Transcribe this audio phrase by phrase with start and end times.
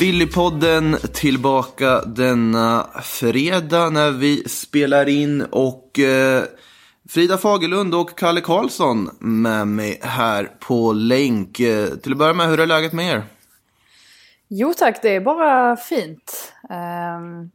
[0.00, 6.42] Sillypodden tillbaka denna fredag när vi spelar in och eh,
[7.08, 11.60] Frida Fagerlund och Kalle Karlsson med mig här på länk.
[11.60, 13.22] Eh, till att börja med, hur är läget med er?
[14.48, 16.52] Jo tack, det är bara fint.
[16.70, 17.50] Ehm,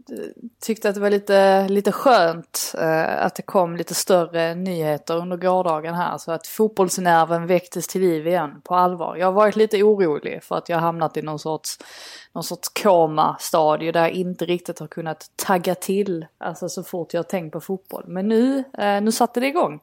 [0.61, 5.37] tyckte att det var lite, lite skönt eh, att det kom lite större nyheter under
[5.37, 6.17] gårdagen här.
[6.17, 9.15] Så att fotbollsnerven väcktes till liv igen på allvar.
[9.15, 11.77] Jag har varit lite orolig för att jag hamnat i någon sorts,
[12.33, 16.25] någon sorts koma-stadie där jag inte riktigt har kunnat tagga till.
[16.37, 18.03] Alltså så fort jag har tänkt på fotboll.
[18.07, 19.79] Men nu, eh, nu satte det igång.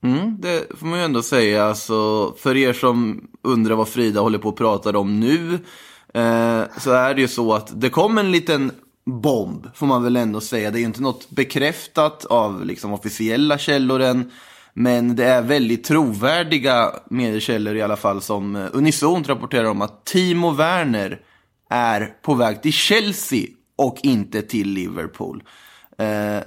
[0.00, 1.64] Mm, det får man ju ändå säga.
[1.64, 5.58] Alltså, för er som undrar vad Frida håller på att prata om nu.
[6.16, 8.72] Eh, så är det ju så att det kom en liten
[9.06, 10.70] bomb, får man väl ändå säga.
[10.70, 14.30] Det är ju inte något bekräftat av liksom, officiella källor än.
[14.74, 20.04] Men det är väldigt trovärdiga mediekällor i alla fall som eh, unisont rapporterar om att
[20.04, 21.20] Timo Werner
[21.70, 25.42] är på väg till Chelsea och inte till Liverpool.
[25.98, 26.42] Eh,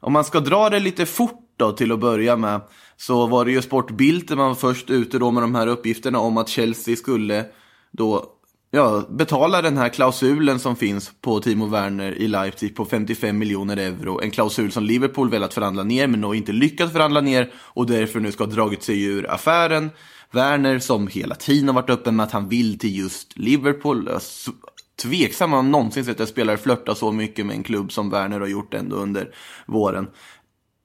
[0.00, 2.60] om man ska dra det lite fort då till att börja med
[2.96, 6.36] så var det ju Sportbild man var först ute då med de här uppgifterna om
[6.36, 7.44] att Chelsea skulle
[7.90, 8.38] då
[8.74, 13.76] ja, betala den här klausulen som finns på Timo Werner i Leipzig på 55 miljoner
[13.76, 14.20] euro.
[14.22, 18.20] En klausul som Liverpool velat förhandla ner men nog inte lyckats förhandla ner och därför
[18.20, 19.90] nu ska ha dragit sig ur affären.
[20.30, 24.08] Werner som hela tiden har varit öppen med att han vill till just Liverpool.
[25.02, 28.40] Tveksam om han någonsin sett en spelare flörta så mycket med en klubb som Werner
[28.40, 29.34] har gjort ändå under
[29.66, 30.06] våren.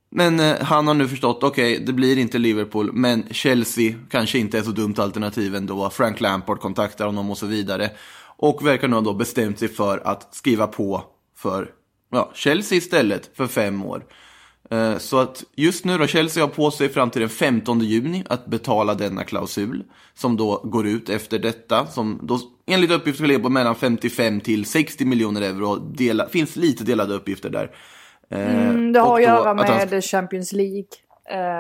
[0.10, 4.40] Men eh, han har nu förstått, okej, okay, det blir inte Liverpool, men Chelsea kanske
[4.40, 5.90] inte är så dumt alternativ ändå.
[5.90, 7.90] Frank Lampard kontaktar honom och så vidare.
[8.38, 11.04] Och verkar nu ha då bestämt sig för att skriva på
[11.38, 11.70] för
[12.12, 14.04] ja, Chelsea istället för fem år.
[14.70, 18.24] Eh, så att just nu då, Chelsea har på sig fram till den 15 juni
[18.30, 19.84] att betala denna klausul.
[20.14, 24.42] Som då går ut efter detta, som då enligt uppgift ska ligga på mellan 55
[24.42, 25.76] till 60 miljoner euro.
[25.76, 27.72] Det finns lite delade uppgifter där.
[28.30, 30.02] Mm, det har att göra med att han...
[30.02, 30.86] Champions League.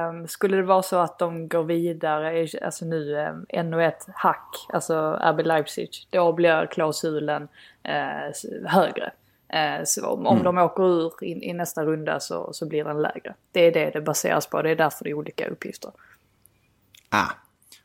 [0.09, 4.67] Um, skulle det vara så att de går vidare, alltså nu um, ännu ett hack,
[4.73, 9.11] alltså RB Leipzig, då blir klausulen uh, högre.
[9.53, 10.43] Uh, så om, om mm.
[10.43, 13.35] de åker ur i, i, nästa runda så, så blir den lägre.
[13.51, 15.91] Det är det det baseras på, det är därför det är olika uppgifter.
[17.09, 17.31] Ah.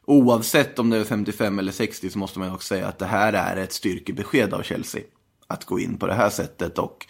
[0.04, 3.32] Oavsett om det är 55 eller 60 så måste man också säga att det här
[3.32, 5.02] är ett styrkebesked av Chelsea.
[5.46, 7.06] Att gå in på det här sättet och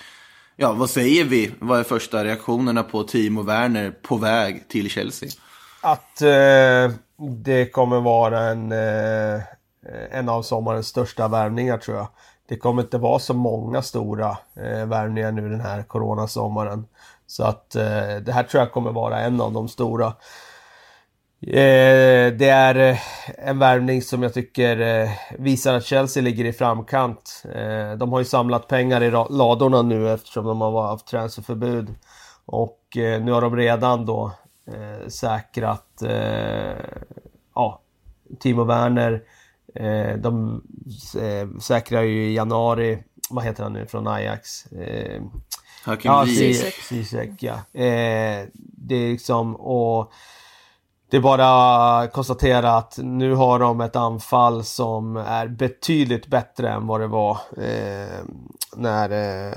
[0.57, 1.55] Ja, vad säger vi?
[1.61, 5.29] Vad är första reaktionerna på Timo Werner på väg till Chelsea?
[5.83, 6.97] Att eh,
[7.45, 9.43] det kommer vara en, eh,
[10.11, 12.09] en av sommarens största värvningar tror jag.
[12.49, 16.87] Det kommer inte vara så många stora eh, värvningar nu den här coronasommaren.
[17.27, 20.13] Så att eh, det här tror jag kommer vara en av de stora.
[21.47, 22.99] Eh, det är eh,
[23.39, 27.43] en värvning som jag tycker eh, visar att Chelsea ligger i framkant.
[27.99, 31.95] de har ju samlat pengar i ladorna nu eftersom de har haft transferförbud.
[32.45, 34.33] Och nu har de redan då
[35.09, 36.03] säkrat
[37.55, 37.81] ja,
[38.41, 39.23] Timo Werner.
[40.17, 40.63] de
[41.61, 44.65] säkrar ju i januari, vad heter han nu från Ajax?
[45.85, 47.31] Hakim ja, Ziyech.
[47.39, 47.59] ja.
[47.73, 50.13] det är liksom, och
[51.13, 51.47] det är bara
[51.99, 57.07] att konstatera att nu har de ett anfall som är betydligt bättre än vad det
[57.07, 58.25] var eh,
[58.77, 59.53] när eh,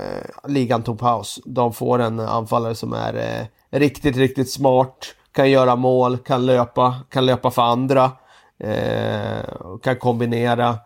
[0.48, 1.40] ligan tog paus.
[1.44, 6.94] De får en anfallare som är eh, riktigt, riktigt smart, kan göra mål, kan löpa,
[7.10, 8.10] kan löpa för andra,
[8.58, 10.78] eh, kan kombinera.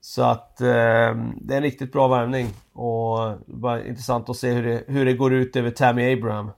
[0.00, 0.66] Så att eh,
[1.36, 5.04] det är en riktigt bra värvning och det var intressant att se hur det, hur
[5.04, 6.50] det går ut över Tammy Abraham.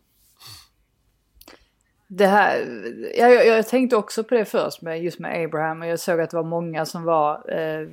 [2.13, 2.67] Det här,
[3.17, 6.21] jag, jag, jag, tänkte också på det först med just med Abraham och jag såg
[6.21, 7.89] att det var många som var eh,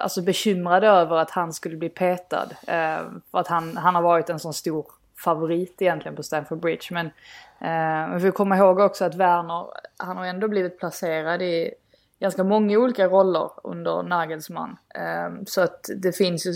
[0.00, 2.48] alltså bekymrade över att han skulle bli petad.
[2.66, 2.98] Eh,
[3.30, 6.86] för att han, han har varit en sån stor favorit egentligen på Stamford Bridge.
[6.90, 7.06] Men
[7.60, 11.74] eh, vi får komma ihåg också att Werner, han har ändå blivit placerad i
[12.20, 14.76] ganska många olika roller under Nagelsmann.
[14.94, 16.52] Eh, så att det finns ju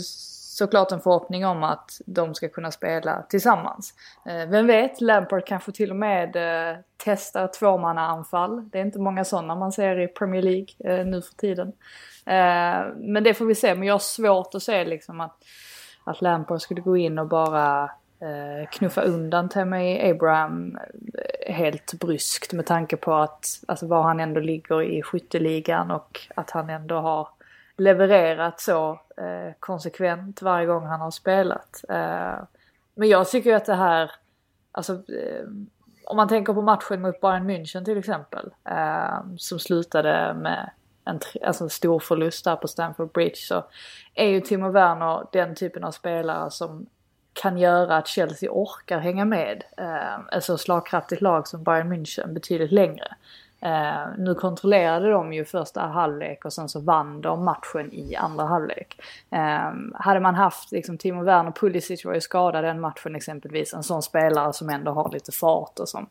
[0.59, 3.95] såklart en förhoppning om att de ska kunna spela tillsammans.
[4.27, 8.71] Eh, vem vet, Lampard kanske till och med eh, testar tvåmannaanfall.
[8.71, 11.69] Det är inte många sådana man ser i Premier League eh, nu för tiden.
[12.27, 15.37] Eh, men det får vi se, men jag har svårt att se liksom att,
[16.05, 17.83] att Lampard skulle gå in och bara
[18.21, 20.79] eh, knuffa undan Tammy Abraham
[21.47, 26.21] eh, helt bryskt med tanke på att, alltså var han ändå ligger i skytteligan och
[26.35, 27.29] att han ändå har
[27.79, 31.85] levererat så eh, konsekvent varje gång han har spelat.
[31.89, 32.39] Eh,
[32.95, 34.11] men jag tycker att det här,
[34.73, 35.47] alltså eh,
[36.07, 40.71] om man tänker på matchen mot Bayern München till exempel, eh, som slutade med
[41.05, 43.65] en alltså stor förlust där på Stamford Bridge så
[44.15, 46.87] är ju Timo Werner den typen av spelare som
[47.33, 52.33] kan göra att Chelsea orkar hänga med eh, ett så slagkraftigt lag som Bayern München
[52.33, 53.15] betydligt längre.
[53.61, 58.45] Eh, nu kontrollerade de ju första halvlek och sen så vann de matchen i andra
[58.45, 59.01] halvlek.
[59.31, 63.83] Eh, hade man haft liksom Timo Werner, Pulisic var ju skadad den matchen exempelvis, en
[63.83, 66.07] sån spelare som ändå har lite fart och som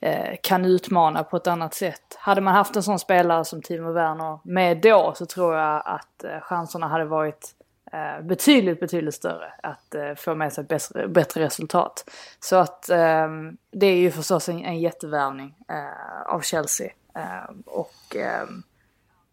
[0.00, 2.18] eh, kan utmana på ett annat sätt.
[2.18, 6.24] Hade man haft en sån spelare som Timo Werner med då så tror jag att
[6.24, 7.54] eh, chanserna hade varit
[7.92, 12.10] eh, betydligt, betydligt större att eh, få med sig bättre, bättre resultat.
[12.40, 13.28] Så att eh,
[13.70, 16.90] det är ju förstås en, en jättevärvning eh, av Chelsea.
[17.14, 18.62] Eh, och ehm,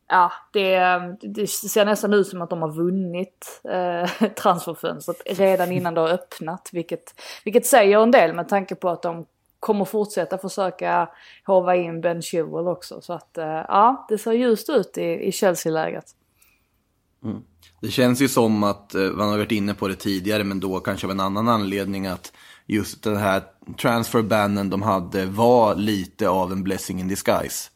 [0.07, 0.80] ja, det,
[1.21, 6.09] det, ser nästan ut som att de har vunnit eh, transferfönstret redan innan det har
[6.09, 6.69] öppnat.
[6.74, 9.25] Vilket, vilket säger en del med tanke på att de
[9.59, 11.09] kommer fortsätta försöka
[11.45, 13.01] hova in Ben Chilwell också.
[13.01, 16.06] Så att eh, ja, det ser ljust ut i, i Chelsea-läget.
[17.24, 17.44] Mm.
[17.82, 20.80] Det känns ju som att, eh, man har varit inne på det tidigare, men då
[20.80, 22.32] kanske av en annan anledning att
[22.66, 23.44] just den här
[23.78, 27.70] transferbannen de hade var lite av en blessing in disguise.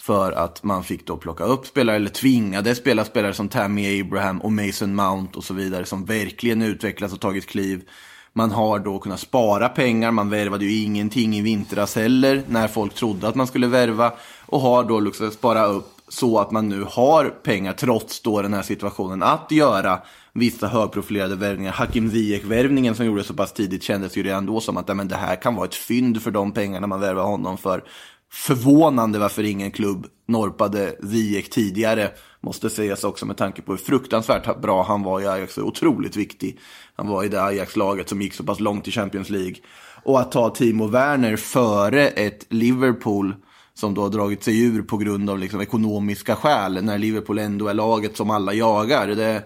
[0.00, 4.40] För att man fick då plocka upp spelare, eller tvingade spela spelare som Tammy Abraham
[4.40, 7.88] och Mason Mount och så vidare, som verkligen utvecklats och tagit kliv.
[8.32, 12.94] Man har då kunnat spara pengar, man värvade ju ingenting i vintras heller, när folk
[12.94, 14.12] trodde att man skulle värva.
[14.46, 18.54] Och har då liksom sparat upp så att man nu har pengar, trots då den
[18.54, 19.98] här situationen, att göra
[20.32, 21.72] vissa högprofilerade värvningar.
[21.72, 25.16] Hakim Ziyech-värvningen som gjordes så pass tidigt kändes ju redan då som att men, det
[25.16, 27.84] här kan vara ett fynd för de pengarna man värvar honom för.
[28.32, 32.10] Förvånande varför ingen klubb norpade Ziyech tidigare,
[32.40, 35.58] måste sägas också med tanke på hur fruktansvärt bra han var i Ajax.
[35.58, 36.58] Otroligt viktig.
[36.96, 39.56] Han var i det Ajax-laget som gick så pass långt i Champions League.
[40.04, 43.34] Och att ta Timo Werner före ett Liverpool
[43.74, 47.68] som då har dragit sig ur på grund av liksom ekonomiska skäl när Liverpool ändå
[47.68, 49.06] är laget som alla jagar.
[49.06, 49.44] Det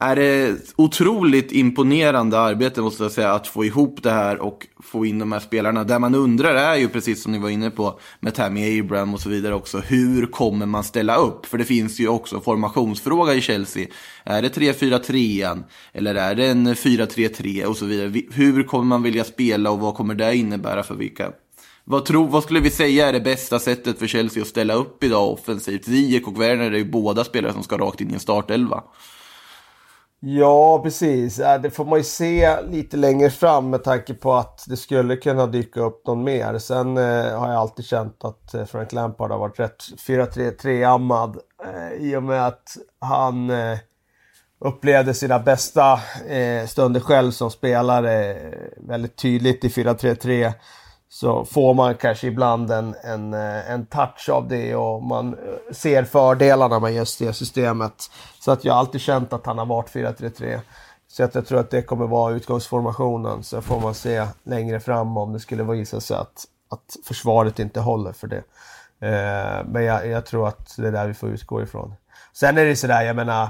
[0.00, 5.06] är ett otroligt imponerande arbete måste jag säga att få ihop det här och få
[5.06, 5.84] in de här spelarna.
[5.84, 9.20] Det man undrar är ju precis som ni var inne på med Tammy Abraham och
[9.20, 9.78] så vidare också.
[9.78, 11.46] Hur kommer man ställa upp?
[11.46, 13.86] För det finns ju också formationsfråga i Chelsea.
[14.24, 18.22] Är det 3-4-3 eller är det en 4-3-3 och så vidare?
[18.32, 21.32] Hur kommer man vilja spela och vad kommer det innebära för vilka
[21.90, 25.04] vad, tro, vad skulle vi säga är det bästa sättet för Chelsea att ställa upp
[25.04, 25.84] idag offensivt?
[25.84, 28.82] Ziyech och Werner är ju båda spelare som ska rakt in i en startelva.
[30.20, 31.38] Ja, precis.
[31.38, 35.16] Äh, det får man ju se lite längre fram med tanke på att det skulle
[35.16, 36.58] kunna dyka upp någon mer.
[36.58, 42.06] Sen eh, har jag alltid känt att äh, Frank Lampard har varit rätt 4-3-3-ammad eh,
[42.06, 43.78] i och med att han eh,
[44.60, 45.92] upplevde sina bästa
[46.28, 48.36] eh, stunder själv som spelare
[48.76, 50.52] väldigt tydligt i 4-3-3
[51.08, 55.74] så får man kanske ibland en, en, eh, en touch av det och man eh,
[55.74, 58.10] ser fördelarna med just det systemet.
[58.40, 60.60] Så att jag har alltid känt att han har varit 4-3-3.
[61.08, 63.42] Så att jag tror att det kommer vara utgångsformationen.
[63.42, 67.80] Så får man se längre fram om det skulle visa sig att, att försvaret inte
[67.80, 68.42] håller för det.
[69.00, 71.94] Eh, men jag, jag, tror att det är där vi får utgå ifrån.
[72.32, 73.48] Sen är det sådär, jag menar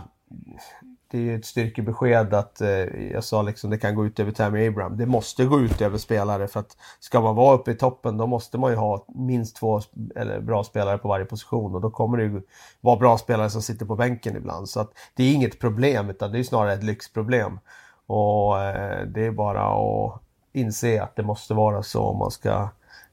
[1.10, 2.68] det är ju ett styrkebesked att eh,
[3.12, 4.96] jag sa liksom det kan gå ut över Tammy Abraham.
[4.96, 8.26] Det måste gå ut över spelare för att ska man vara uppe i toppen då
[8.26, 9.80] måste man ju ha minst två
[10.16, 12.42] eller, bra spelare på varje position och då kommer det ju
[12.80, 14.68] vara bra spelare som sitter på bänken ibland.
[14.68, 17.58] Så att det är inget problem utan det är snarare ett lyxproblem.
[18.06, 20.22] Och eh, det är bara att
[20.52, 22.68] inse att det måste vara så om man ska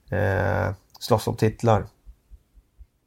[0.10, 1.86] eh, slåss om titlar.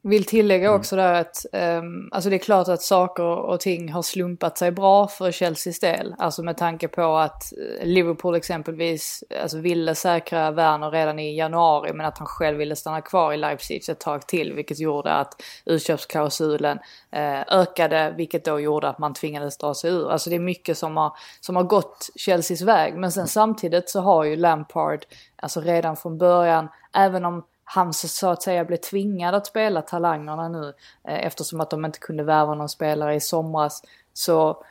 [0.02, 0.80] Vill tillägga mm.
[0.80, 4.70] också där att um, alltså det är klart att saker och ting har slumpat sig
[4.70, 6.14] bra för Chelseas del.
[6.18, 11.92] Alltså med tanke på att eh, Liverpool exempelvis alltså ville säkra Werner redan i januari
[11.92, 15.42] men att han själv ville stanna kvar i Leipzig ett tag till vilket gjorde att
[15.64, 16.78] utköpsklausulen
[17.16, 20.10] uh, ökade vilket då gjorde att man tvingades dra sig ur.
[20.10, 24.00] Alltså det är mycket som har, som har gått Chelseas väg men sen samtidigt så
[24.00, 25.04] har ju Lampard
[25.36, 30.48] alltså redan från början även om han så att säga blev tvingad att spela talangerna
[30.48, 30.74] nu
[31.08, 33.82] eh, eftersom att de inte kunde värva någon spelare i somras.
[34.12, 34.64] Så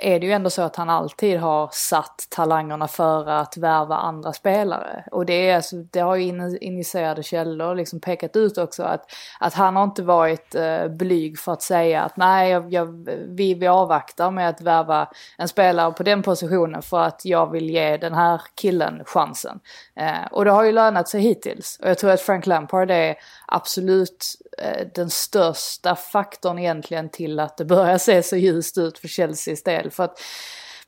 [0.00, 4.32] är det ju ändå så att han alltid har satt talangerna före att värva andra
[4.32, 5.04] spelare.
[5.12, 9.04] Och det, är, alltså, det har ju initierade källor liksom pekat ut också att,
[9.40, 12.86] att han har inte varit eh, blyg för att säga att nej, jag, jag,
[13.28, 17.70] vi, vi avvaktar med att värva en spelare på den positionen för att jag vill
[17.70, 19.60] ge den här killen chansen.
[19.96, 21.78] Eh, och det har ju lönat sig hittills.
[21.82, 24.24] Och jag tror att Frank Lampard är absolut
[24.58, 29.62] eh, den största faktorn egentligen till att det börjar se så ljust ut för Chelseas
[29.62, 29.87] del.
[29.90, 30.20] För att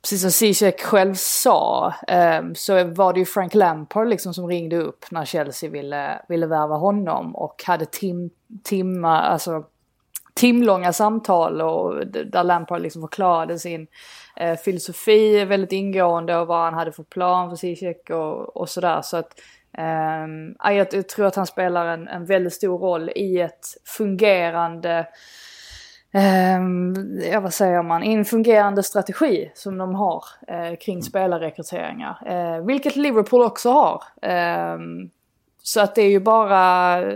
[0.02, 1.94] precis som Zizek själv sa
[2.40, 6.46] um, så var det ju Frank Lampard liksom som ringde upp när Chelsea ville, ville
[6.46, 8.30] värva honom och hade tim,
[8.64, 9.64] timma, alltså
[10.34, 13.86] timlånga samtal och där Lampard liksom förklarade sin
[14.36, 19.02] eh, filosofi väldigt ingående och vad han hade för plan för Zizek och, och sådär.
[19.02, 19.34] Så att
[19.78, 25.06] Um, jag, jag, tror att han spelar en, en väldigt stor roll i ett fungerande,
[27.32, 32.18] ja vad säger man, en fungerande strategi som de har uh, kring spelarrekryteringar.
[32.30, 34.02] Uh, vilket Liverpool också har.
[34.74, 35.10] Um,
[35.62, 37.14] så att det är ju bara, uh,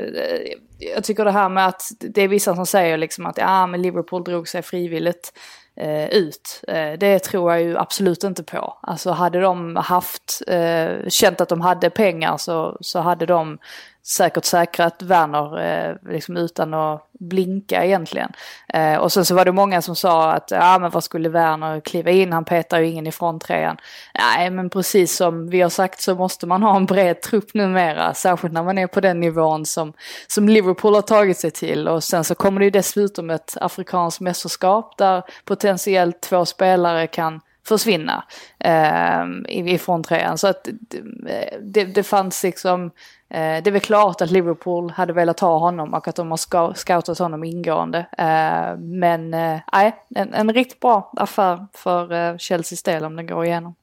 [0.78, 3.82] jag tycker det här med att det är vissa som säger liksom att ja men
[3.82, 5.32] Liverpool drog sig frivilligt
[5.76, 6.64] eh, ut.
[6.68, 8.78] Eh, det tror jag ju absolut inte på.
[8.82, 13.58] Alltså hade de haft, eh, känt att de hade pengar så, så hade de
[14.06, 18.32] säkert säkrat Werner eh, liksom utan att blinka egentligen.
[18.68, 21.80] Eh, och sen så var det många som sa att ja men vad skulle Werner
[21.80, 23.76] kliva in, han petar ju ingen ifrån trean.
[24.14, 28.14] Nej men precis som vi har sagt så måste man ha en bred trupp numera,
[28.14, 29.92] särskilt när man är på den nivån som,
[30.26, 31.88] som Liverpool har tagit sig till.
[31.88, 37.40] Och sen så kommer det ju dessutom ett afrikanskt mästerskap där potentiellt två spelare kan
[37.66, 38.25] försvinna
[38.58, 40.38] eh, ifrån trean.
[40.38, 42.90] Så att eh, det, det fanns liksom
[43.34, 46.74] Eh, det är väl klart att Liverpool hade velat ha honom och att de har
[46.74, 47.98] scoutat honom ingående.
[47.98, 53.44] Eh, men eh, nej, en, en riktigt bra affär för Chelseas del om den går
[53.44, 53.74] igenom.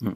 [0.00, 0.14] Mm.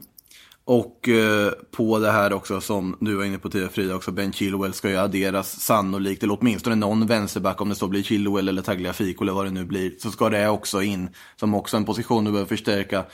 [0.65, 4.33] Och eh, på det här också som du var inne på tidigare Frida också, Ben
[4.33, 8.61] Chilwell ska ju adderas sannolikt, eller åtminstone någon vänsterback om det så blir Chilwell eller
[8.61, 12.25] Tagliafico eller vad det nu blir, så ska det också in som också en position
[12.25, 13.05] du behöver förstärka.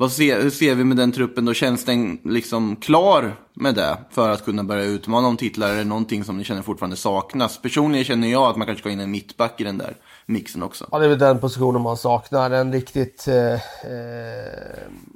[0.00, 1.54] Vad ser, hur ser vi med den truppen då?
[1.54, 5.68] Känns den liksom klar med det för att kunna börja utmana om titlar?
[5.68, 7.62] Är det någonting som ni känner fortfarande saknas?
[7.62, 10.88] Personligen känner jag att man kanske ska in en mittback i den där mixen också.
[10.92, 12.50] Ja, det är väl den positionen man saknar.
[12.50, 13.60] En riktigt eh, eh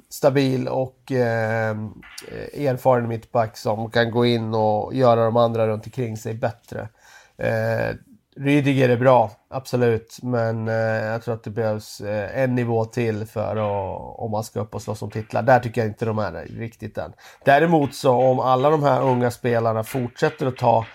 [0.09, 5.85] stabil och eh, eh, erfaren mittback som kan gå in och göra de andra runt
[5.85, 6.89] omkring sig bättre.
[7.37, 7.95] Eh,
[8.39, 10.17] Rydiger är bra, absolut.
[10.21, 14.43] Men eh, jag tror att det behövs eh, en nivå till för att, om man
[14.43, 15.41] ska upp och slåss om titlar.
[15.41, 17.13] Där tycker jag inte de är riktigt än.
[17.45, 20.85] Däremot så om alla de här unga spelarna fortsätter att ta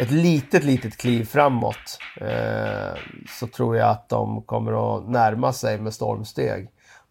[0.00, 2.98] ett litet, litet kliv framåt eh,
[3.38, 6.68] så tror jag att de kommer att närma sig med stormsteg.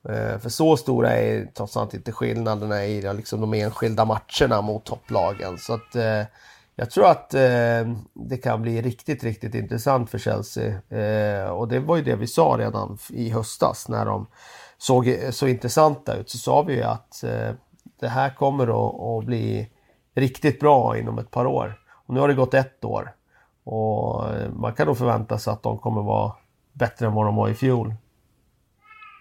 [0.09, 4.85] Eh, för så stora är trots allt inte skillnaderna i liksom, de enskilda matcherna mot
[4.85, 5.57] topplagen.
[5.57, 6.21] Så att eh,
[6.75, 10.67] jag tror att eh, det kan bli riktigt, riktigt intressant för Chelsea.
[10.89, 14.27] Eh, och det var ju det vi sa redan i höstas när de
[14.77, 16.29] såg så intressanta ut.
[16.29, 17.51] Så sa vi ju att eh,
[17.99, 19.69] det här kommer att, att, bli
[20.15, 21.79] riktigt bra inom ett par år.
[22.07, 23.15] Och nu har det gått ett år.
[23.63, 26.33] Och eh, man kan nog förvänta sig att de kommer vara
[26.73, 27.93] bättre än vad de var i fjol.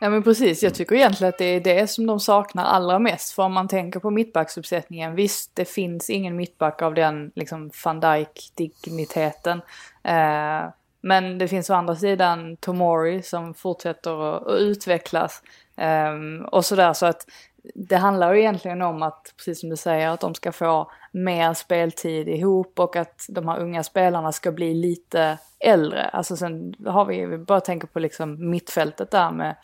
[0.03, 3.33] Ja men precis, jag tycker egentligen att det är det som de saknar allra mest.
[3.33, 8.01] För om man tänker på mittbacksuppsättningen, visst det finns ingen mittback av den liksom van
[8.01, 9.63] Dijk-digniteten.
[10.05, 10.63] Eh,
[11.01, 15.43] men det finns å andra sidan Tomori som fortsätter att, att utvecklas.
[15.77, 17.27] Eh, och sådär så att
[17.75, 21.55] det handlar ju egentligen om att, precis som du säger, att de ska få mer
[21.55, 26.09] speltid ihop och att de här unga spelarna ska bli lite äldre.
[26.09, 29.57] Alltså sen har vi, vi bara tänker på liksom mittfältet där med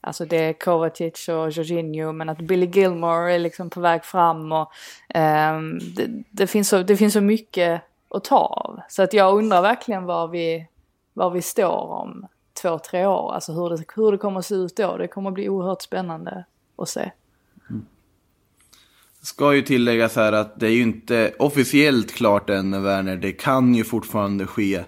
[0.00, 4.52] Alltså det är Kovacic och Jorginho men att Billy Gilmore är liksom på väg fram
[4.52, 4.72] och
[5.14, 8.80] um, det, det, finns så, det finns så mycket att ta av.
[8.88, 10.66] Så att jag undrar verkligen var vi,
[11.12, 12.26] var vi står om
[12.62, 13.32] två, tre år.
[13.32, 14.96] Alltså hur det, hur det kommer att se ut då.
[14.96, 16.44] Det kommer att bli oerhört spännande
[16.78, 17.10] att se.
[19.26, 23.16] Ska ju tilläggas här att det är ju inte officiellt klart än Werner.
[23.16, 24.84] Det kan ju fortfarande ske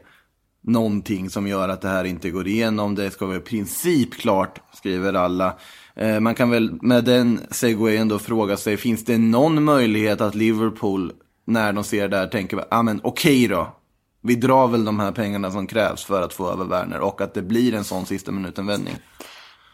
[0.62, 2.95] någonting som gör att det här inte går igenom.
[2.95, 5.59] Det ska vara i princip klart, skriver alla.
[5.97, 10.35] Eh, man kan väl med den segwayen då fråga sig, finns det någon möjlighet att
[10.35, 11.12] Liverpool,
[11.45, 13.76] när de ser det här, tänker, ja ah, men okej okay då.
[14.23, 17.35] Vi drar väl de här pengarna som krävs för att få över Werner och att
[17.35, 18.95] det blir en sån sista minuten-vändning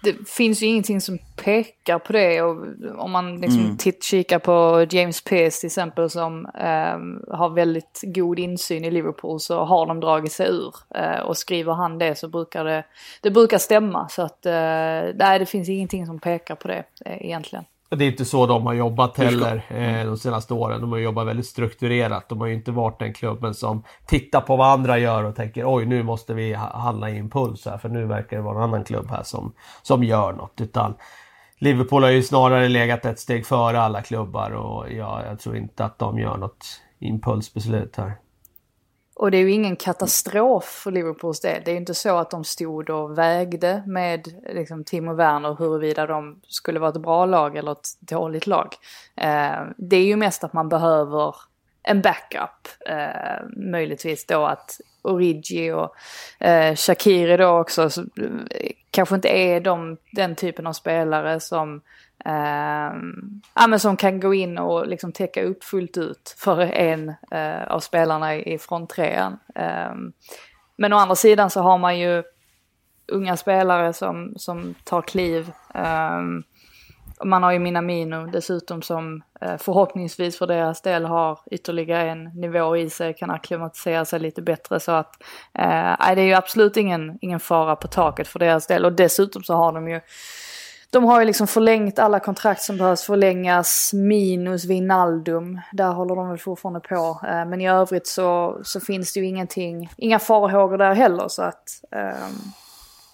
[0.05, 2.43] det finns ju ingenting som pekar på det.
[2.43, 2.67] Och
[2.99, 8.39] om man liksom titt, kikar på James Pearce till exempel som eh, har väldigt god
[8.39, 10.75] insyn i Liverpool så har de dragit sig ur.
[10.95, 12.85] Eh, och skriver han det så brukar det,
[13.21, 14.09] det brukar stämma.
[14.09, 14.53] Så att eh,
[15.15, 17.65] nej, det finns ingenting som pekar på det eh, egentligen.
[17.89, 20.81] Det är inte så de har jobbat heller eh, de senaste åren.
[20.81, 22.29] De har jobbat väldigt strukturerat.
[22.29, 25.65] De har ju inte varit den klubben som tittar på vad andra gör och tänker
[25.75, 28.63] oj nu måste vi ha- handla i impuls här för nu verkar det vara en
[28.63, 30.61] annan klubb här som, som gör något.
[30.61, 30.95] Utan
[31.59, 35.85] Liverpool har ju snarare legat ett steg före alla klubbar och ja, jag tror inte
[35.85, 36.67] att de gör något
[36.99, 38.13] impulsbeslut här.
[39.17, 41.63] Och det är ju ingen katastrof för Liverpools del.
[41.65, 46.07] Det är ju inte så att de stod och vägde med liksom, Timo Werner huruvida
[46.07, 48.75] de skulle vara ett bra lag eller ett dåligt lag.
[49.17, 51.35] Eh, det är ju mest att man behöver
[51.83, 52.69] en backup.
[52.89, 55.97] Eh, möjligtvis då att Origi och
[56.47, 61.77] eh, Shakiri då också så, eh, kanske inte är de, den typen av spelare som
[61.77, 61.81] eh,
[62.25, 67.15] Ehm, ja, men som kan gå in och liksom täcka upp fullt ut för en
[67.31, 69.39] eh, av spelarna i, fronttrean.
[69.55, 70.13] Ehm,
[70.77, 72.23] men å andra sidan så har man ju
[73.13, 75.53] unga spelare som, som tar kliv.
[75.75, 76.43] Ehm,
[77.25, 82.77] man har ju Minamino dessutom som eh, förhoppningsvis för deras del har ytterligare en nivå
[82.77, 85.23] i sig, kan acklimatisera sig lite bättre så att
[85.59, 88.93] eh, nej, det är ju absolut ingen, ingen fara på taket för deras del och
[88.93, 90.01] dessutom så har de ju
[90.95, 95.61] de har ju liksom förlängt alla kontrakt som behövs förlängas minus vinaldum.
[95.73, 97.21] Där håller de väl fortfarande på.
[97.23, 101.43] Eh, Men i övrigt så, så finns det ju ingenting, inga farhågor där heller så
[101.43, 102.35] att ehm,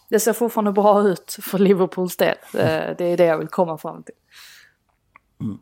[0.09, 2.37] det ser fortfarande bra ut för Liverpools del.
[2.55, 4.15] Eh, Det är det jag vill komma fram till.
[5.41, 5.59] Mm.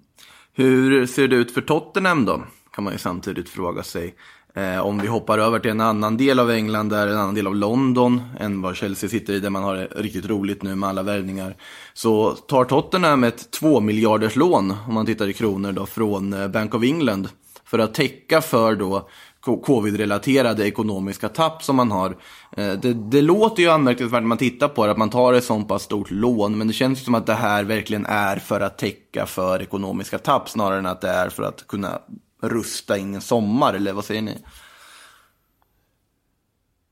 [0.53, 2.43] Hur ser det ut för Tottenham då?
[2.73, 4.15] Kan man ju samtidigt fråga sig.
[4.55, 7.47] Eh, om vi hoppar över till en annan del av England, där en annan del
[7.47, 10.89] av London, än vad Chelsea sitter i, där man har det riktigt roligt nu med
[10.89, 11.57] alla värvningar.
[11.95, 16.49] Så tar Tottenham ett 2 miljarders lån, om man tittar i kronor då, från eh,
[16.49, 17.29] Bank of England.
[17.65, 19.09] För att täcka för då
[19.57, 22.17] covid-relaterade ekonomiska tapp som man har.
[22.57, 25.45] Eh, det, det låter ju anmärkningsvärt när man tittar på det, att man tar ett
[25.45, 26.59] sånt pass stort lån.
[26.59, 30.49] Men det känns som att det här verkligen är för att täcka för ekonomiska tapp,
[30.49, 31.99] snarare än att det är för att kunna
[32.41, 34.39] rusta in en sommar, eller vad säger ni?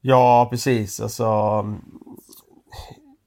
[0.01, 1.01] Ja, precis.
[1.01, 1.25] Alltså,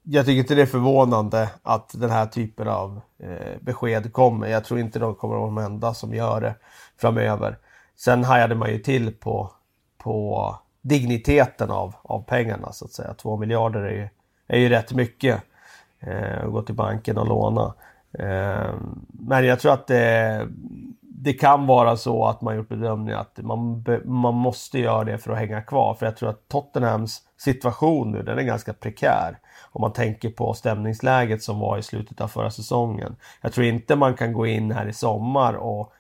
[0.04, 4.48] jag tycker inte det är förvånande att den här typen av eh, besked kommer.
[4.48, 6.56] Jag tror inte de kommer att vara de enda som gör det
[6.98, 7.58] framöver.
[7.96, 9.52] Sen hajade man ju till på,
[9.98, 13.14] på digniteten av, av pengarna så att säga.
[13.14, 14.10] Två miljarder är ju,
[14.48, 15.44] är ju rätt mycket.
[16.00, 17.74] Eh, att gå till banken och låna.
[18.14, 18.74] Eh,
[19.08, 20.48] men jag tror att det,
[21.22, 25.18] det kan vara så att man gjort bedömningen att man, be- man måste göra det
[25.18, 25.94] för att hänga kvar.
[25.94, 29.38] För jag tror att Tottenhams situation nu, den är ganska prekär.
[29.72, 33.16] Om man tänker på stämningsläget som var i slutet av förra säsongen.
[33.42, 35.94] Jag tror inte man kan gå in här i sommar och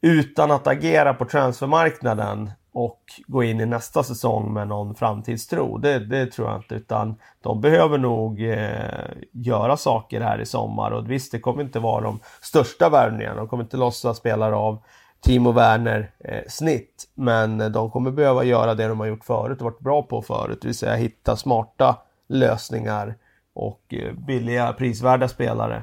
[0.00, 5.78] utan att agera på transfermarknaden och gå in i nästa säsong med någon framtidstro.
[5.78, 6.74] Det, det tror jag inte.
[6.74, 10.90] Utan de behöver nog eh, göra saker här i sommar.
[10.90, 13.36] Och visst, det kommer inte vara de största värvningarna.
[13.36, 14.78] De kommer inte lossa spelare av
[15.20, 17.08] Timo Werner eh, snitt.
[17.14, 20.58] Men de kommer behöva göra det de har gjort förut och varit bra på förut.
[20.60, 21.96] Det vill säga hitta smarta
[22.28, 23.14] lösningar
[23.54, 25.82] och eh, billiga prisvärda spelare.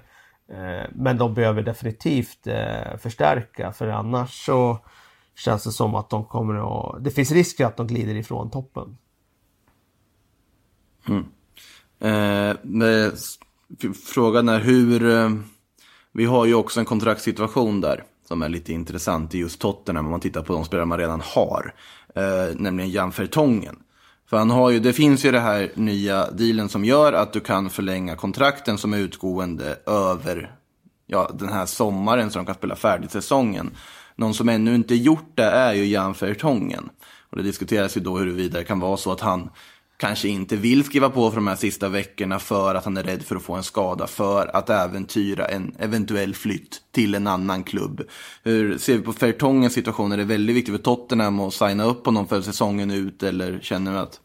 [0.52, 4.78] Eh, Men de behöver definitivt eh, förstärka för annars så
[5.36, 7.04] känns det som att de kommer att...
[7.04, 8.98] Det finns risk att de glider ifrån toppen.
[11.06, 11.26] Hmm.
[12.00, 12.56] Eh,
[14.06, 15.10] frågan är hur...
[15.10, 15.30] Eh,
[16.12, 20.12] vi har ju också en kontraktssituation där som är lite intressant i just Tottenham om
[20.12, 21.74] man tittar på de spelare man redan har.
[22.16, 23.76] Eh, nämligen Jan Vertongen.
[24.30, 27.40] För han har ju, det finns ju det här nya dealen som gör att du
[27.40, 30.56] kan förlänga kontrakten som är utgående över
[31.08, 33.72] ja, den här sommaren så de kan spela färdigt säsongen.
[34.16, 36.90] Någon som ännu inte gjort det är ju Jan Vertongen.
[37.30, 39.50] Och det diskuteras ju då huruvida det kan vara så att han
[39.98, 43.24] kanske inte vill skriva på för de här sista veckorna för att han är rädd
[43.24, 48.02] för att få en skada, för att äventyra en eventuell flytt till en annan klubb.
[48.44, 50.12] Hur ser vi på Fertongens situation?
[50.12, 53.92] Är det väldigt viktigt för Tottenham att signa upp honom för säsongen ut eller känner
[53.92, 54.20] du att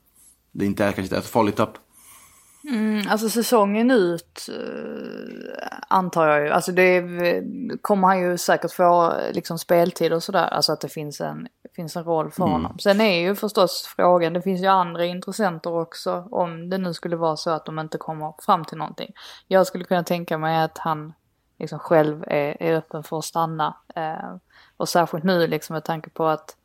[0.52, 1.78] det inte är kanske ett så farligt tapp?
[3.08, 6.50] Alltså säsongen ut eh, antar jag ju.
[6.50, 7.02] Alltså det
[7.82, 10.46] kommer han ju säkert få liksom speltid och sådär.
[10.46, 12.78] Alltså att det finns en, finns en roll för honom.
[12.78, 16.28] Sen är ju förstås frågan, det finns ju andra intressenter också.
[16.30, 19.12] Om det nu skulle vara så att de inte kommer fram till någonting.
[19.48, 21.12] Jag skulle kunna tänka mig att han
[21.58, 23.76] liksom själv är, är öppen för att stanna.
[23.96, 24.36] Eh,
[24.76, 26.56] och särskilt nu liksom med tanke på att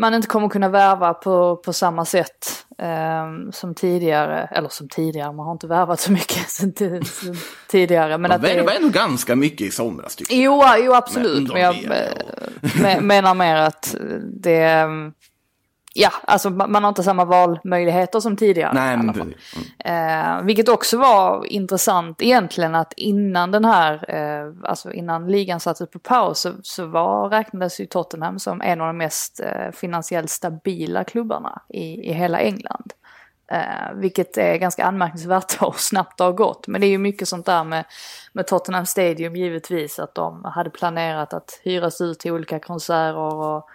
[0.00, 4.48] man inte kommer kunna värva på, på samma sätt eh, som tidigare.
[4.52, 6.72] Eller som tidigare, man har inte värvat så mycket som,
[7.04, 7.36] som
[7.68, 8.08] tidigare.
[8.08, 10.42] Men Man att det, värvade ändå ganska mycket i somras tycker jag.
[10.42, 11.52] Jo, jo absolut.
[11.52, 11.74] Men Men, jag
[12.62, 13.94] me- menar mer att
[14.42, 14.86] det...
[15.94, 18.72] Ja, alltså man har inte samma valmöjligheter som tidigare.
[18.74, 19.34] Nej, men.
[19.84, 20.38] Mm.
[20.38, 25.90] Eh, vilket också var intressant egentligen att innan den här, eh, alltså innan ligan sattes
[25.90, 30.30] på paus så, så var, räknades ju Tottenham som en av de mest eh, finansiellt
[30.30, 32.92] stabila klubbarna i, i hela England.
[33.52, 36.66] Eh, vilket är ganska anmärkningsvärt och snabbt det har gått.
[36.66, 37.84] Men det är ju mycket sånt där med,
[38.32, 39.98] med Tottenham Stadium givetvis.
[39.98, 43.68] Att de hade planerat att hyras ut till olika konserter och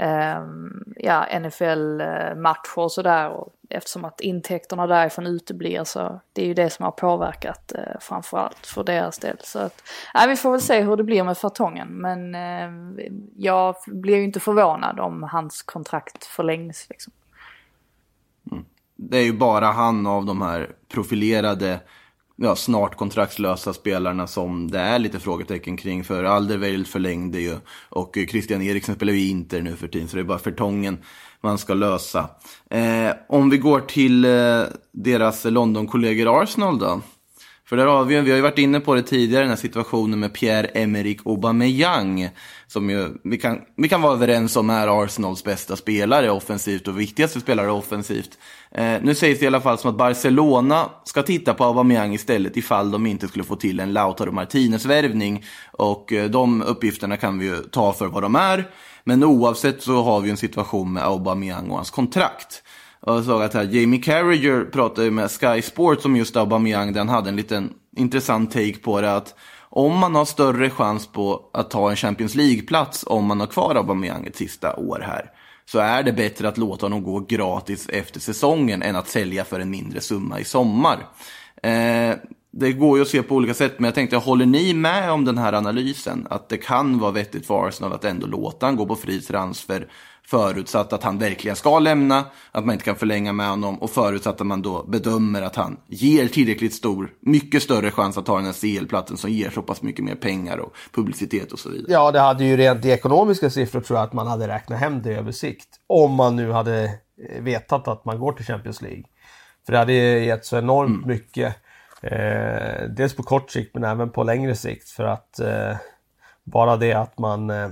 [0.00, 3.44] Ehm, eh, ja, NFL-matcher och sådär.
[3.68, 8.66] Eftersom att intäkterna därifrån uteblir så det är ju det som har påverkat eh, framförallt
[8.66, 9.36] för deras del.
[9.40, 9.82] Så att,
[10.14, 11.88] ja, vi får väl se hur det blir med Fartongen.
[11.88, 12.70] Men eh,
[13.36, 16.86] jag blir ju inte förvånad om hans kontrakt förlängs.
[16.90, 17.12] Liksom.
[18.52, 18.64] Mm.
[18.96, 21.80] Det är ju bara han av de här profilerade,
[22.42, 26.04] ja, snart kontraktslösa spelarna som det är lite frågetecken kring.
[26.04, 27.56] För Alderweireld förlängde ju
[27.88, 30.08] och Christian Eriksen spelar ju i Inter nu för tiden.
[30.08, 30.98] Så det är bara förtången
[31.40, 32.28] man ska lösa.
[32.70, 37.00] Eh, om vi går till eh, deras London-kollegor Arsenal då.
[37.70, 40.20] För där har vi, vi har ju varit inne på det tidigare, den här situationen
[40.20, 42.28] med Pierre-Emerick Aubameyang.
[42.66, 47.00] Som ju, vi, kan, vi kan vara överens om är Arsenals bästa spelare offensivt och
[47.00, 48.38] viktigaste spelare offensivt.
[48.70, 52.56] Eh, nu sägs det i alla fall som att Barcelona ska titta på Aubameyang istället
[52.56, 55.44] ifall de inte skulle få till en Lautaro Martinez-värvning.
[55.72, 58.70] Och eh, de uppgifterna kan vi ju ta för vad de är.
[59.04, 62.62] Men oavsett så har vi en situation med Aubameyang och hans kontrakt.
[63.02, 66.92] Och jag såg att här, Jamie Carragher pratade ju med Sky Sports om just Aubameyang.
[66.92, 69.14] Den hade en liten intressant take på det.
[69.14, 69.34] att
[69.68, 73.74] Om man har större chans på att ta en Champions League-plats om man har kvar
[73.74, 75.30] Aubameyang ett sista år här.
[75.64, 79.60] Så är det bättre att låta honom gå gratis efter säsongen än att sälja för
[79.60, 81.06] en mindre summa i sommar.
[81.62, 82.14] Eh,
[82.52, 85.24] det går ju att se på olika sätt, men jag tänkte, håller ni med om
[85.24, 86.26] den här analysen?
[86.30, 89.88] Att det kan vara vettigt för Arsenal att ändå låta han gå på fri transfer
[90.26, 94.40] förutsatt att han verkligen ska lämna, att man inte kan förlänga med honom och förutsatt
[94.40, 98.44] att man då bedömer att han ger tillräckligt stor, mycket större chans att ta den
[98.44, 101.92] här CL-platsen som ger så pass mycket mer pengar och publicitet och så vidare.
[101.92, 105.02] Ja, det hade ju rent i ekonomiska siffror tror jag att man hade räknat hem
[105.02, 105.68] det över sikt.
[105.86, 109.04] Om man nu hade eh, vetat att man går till Champions League.
[109.66, 111.56] För det hade gett så enormt mycket.
[112.02, 114.90] Eh, dels på kort sikt men även på längre sikt.
[114.90, 115.76] För att eh,
[116.44, 117.68] bara det att man eh,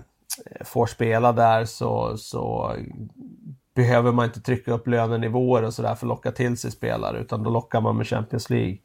[0.46, 2.77] Eh, får spela där så, så
[3.74, 7.18] behöver man inte trycka upp lönenivåer och sådär för att locka till sig spelare.
[7.18, 8.79] Utan då lockar man med Champions League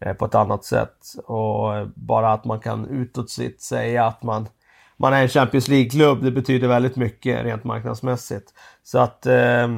[0.00, 0.96] eh, på ett annat sätt.
[1.24, 4.48] Och eh, bara att man kan utåt sitt säga att man,
[4.96, 8.54] man är en Champions League-klubb, det betyder väldigt mycket rent marknadsmässigt.
[8.82, 9.68] Så att eh,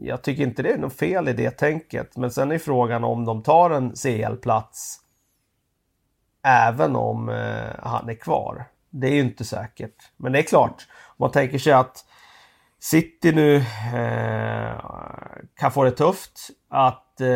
[0.00, 2.16] jag tycker inte det är något fel i det tänket.
[2.16, 5.00] Men sen är frågan om de tar en CL-plats
[6.42, 8.64] även om eh, han är kvar.
[8.90, 9.94] Det är ju inte säkert.
[10.16, 12.04] Men det är klart, om man tänker sig att
[12.80, 14.72] City nu eh,
[15.56, 17.26] kan få det tufft att, eh,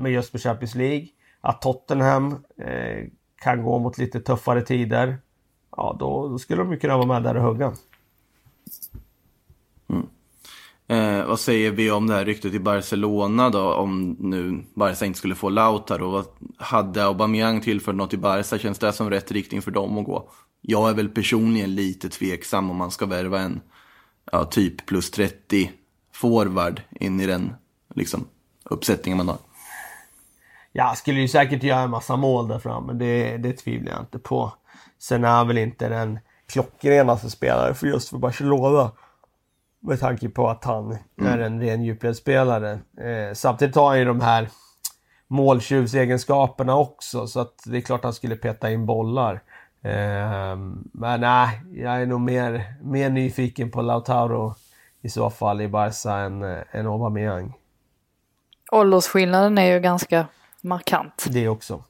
[0.00, 1.06] med just med Champions League.
[1.40, 3.06] Att Tottenham eh,
[3.42, 5.18] kan gå mot lite tuffare tider.
[5.76, 7.72] Ja, då, då skulle de ju kunna vara med där och hugga.
[9.88, 10.06] Mm.
[10.86, 13.74] Eh, vad säger vi om det här ryktet i Barcelona då?
[13.74, 16.10] Om nu Barca inte skulle få Lautaro.
[16.10, 16.26] Vad
[16.62, 18.58] hade Aubameyang tillfört något i Barca?
[18.58, 20.28] Känns det som rätt riktning för dem att gå?
[20.60, 23.60] Jag är väl personligen lite tveksam om man ska värva en
[24.32, 25.70] ja, typ plus 30
[26.14, 27.54] forward in i den
[27.94, 28.26] liksom,
[28.64, 29.38] uppsättningen man har.
[30.72, 32.92] Ja, skulle ju säkert göra en massa mål där framme.
[32.92, 34.52] Det, det tvivlar jag inte på.
[34.98, 36.18] Sen är han väl inte den
[36.52, 38.90] klockrenaste spelare för just för Barcelona.
[39.80, 42.72] Med tanke på att han är en ren djupledsspelare.
[43.00, 44.48] Eh, samtidigt har han ju de här
[45.32, 47.26] måltjuvsegenskaperna också.
[47.26, 49.42] Så att det är klart han skulle peta in bollar.
[49.82, 50.56] Eh,
[50.92, 54.54] men nej, jag är nog mer, mer nyfiken på Lautaro
[55.02, 57.54] i så fall i Barca än, eh, än Aubameyang.
[58.72, 60.26] Åldersskillnaden är ju ganska
[60.60, 61.26] markant.
[61.30, 61.84] Det också.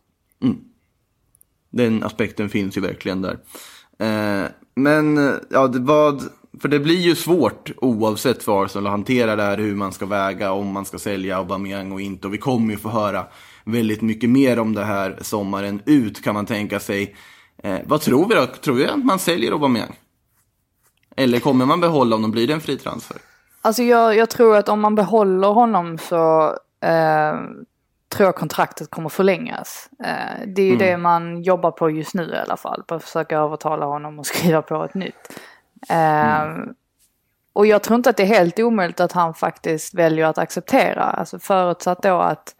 [1.71, 3.39] Den aspekten finns ju verkligen där.
[3.99, 5.17] Eh, men
[5.51, 6.23] ja, det, vad,
[6.61, 10.07] för det blir ju svårt oavsett för Arsenal att hantera det här, hur man ska
[10.07, 12.27] väga, om man ska sälja Aubameyang och inte.
[12.27, 13.27] Och vi kommer ju få höra
[13.65, 17.17] väldigt mycket mer om det här sommaren ut kan man tänka sig.
[17.63, 18.47] Eh, vad tror vi då?
[18.47, 19.97] Tror vi att man säljer Aubameyang?
[21.17, 22.31] Eller kommer man behålla honom?
[22.31, 23.17] Blir det en fri transfer?
[23.63, 26.45] Alltså jag, jag tror att om man behåller honom så
[26.85, 27.35] eh,
[28.13, 29.89] tror jag kontraktet kommer förlängas.
[30.05, 32.83] Eh, det är ju det man jobbar på just nu i alla fall.
[32.87, 35.41] På att försöka övertala honom och skriva på ett nytt.
[35.89, 36.49] Eh,
[37.53, 41.03] och jag tror inte att det är helt omöjligt att han faktiskt väljer att acceptera.
[41.03, 42.55] Alltså förutsatt då att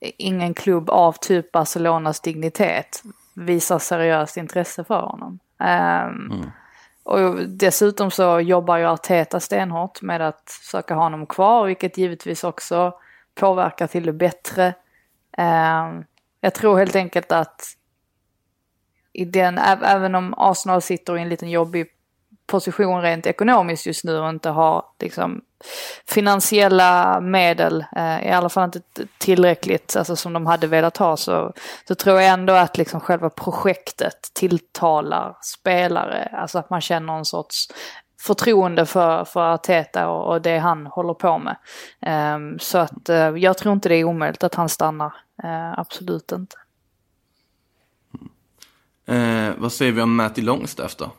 [0.00, 3.02] ingen klubb av typ Barcelonas dignitet
[3.34, 5.38] visar seriöst intresse för honom.
[5.58, 6.50] Um,
[7.02, 12.44] Och dessutom så jobbar ju Arteta stenhårt med att försöka ha honom kvar, vilket givetvis
[12.44, 12.94] också
[13.34, 14.74] påverkar till det bättre.
[15.38, 16.04] Um,
[16.40, 17.62] jag tror helt enkelt att
[19.12, 21.86] i den, även om Arsenal sitter i en liten jobbig
[22.50, 25.40] position rent ekonomiskt just nu och inte har liksom
[26.08, 28.80] finansiella medel, eh, i alla fall inte
[29.18, 31.52] tillräckligt, alltså som de hade velat ha, så,
[31.88, 37.24] så tror jag ändå att liksom själva projektet tilltalar spelare, alltså att man känner en
[37.24, 37.68] sorts
[38.20, 41.56] förtroende för, för Arteta och, och det han håller på med.
[42.34, 45.12] Um, så att uh, jag tror inte det är omöjligt att han stannar,
[45.44, 46.56] Uh, absolut inte.
[49.06, 51.10] Eh, vad säger vi om Matty Longstaff då?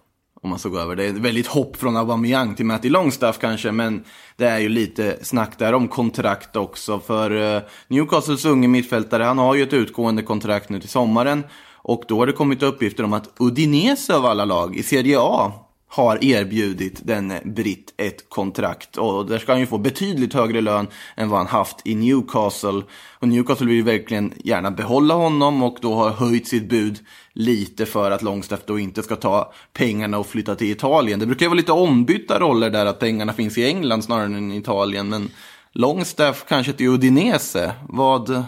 [0.43, 0.95] Om man såg över.
[0.95, 4.03] Det är ett väldigt hopp från Aubameyang till Matty Longstaff kanske, men
[4.37, 6.99] det är ju lite snack där om kontrakt också.
[6.99, 11.43] För eh, Newcastles unge mittfältare, han har ju ett utgående kontrakt nu till sommaren.
[11.83, 15.51] Och då har det kommit uppgifter om att Udinese av alla lag i Serie A
[15.93, 18.97] har erbjudit den britt ett kontrakt.
[18.97, 22.81] Och där ska han ju få betydligt högre lön än vad han haft i Newcastle.
[23.19, 26.99] Och Newcastle vill ju verkligen gärna behålla honom och då har höjt sitt bud
[27.33, 31.19] lite för att Longstaff då inte ska ta pengarna och flytta till Italien.
[31.19, 34.51] Det brukar ju vara lite ombytta roller där, att pengarna finns i England snarare än
[34.51, 35.09] i Italien.
[35.09, 35.31] Men
[35.71, 38.43] Longstaff kanske till Udinese, vad,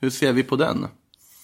[0.00, 0.86] hur ser vi på den?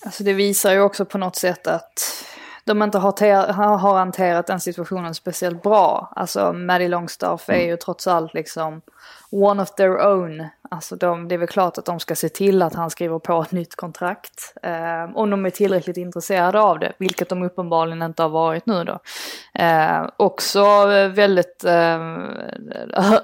[0.04, 2.24] Alltså det visar ju också på något sätt att
[2.66, 6.12] de inte har, har hanterat den situationen speciellt bra.
[6.16, 8.82] Alltså Maddie Longstaff är ju trots allt liksom
[9.30, 10.46] one of their own.
[10.70, 13.42] Alltså de, det är väl klart att de ska se till att han skriver på
[13.42, 14.54] ett nytt kontrakt.
[14.62, 18.84] Eh, om de är tillräckligt intresserade av det, vilket de uppenbarligen inte har varit nu
[18.84, 18.98] då.
[19.62, 22.00] Eh, också väldigt eh,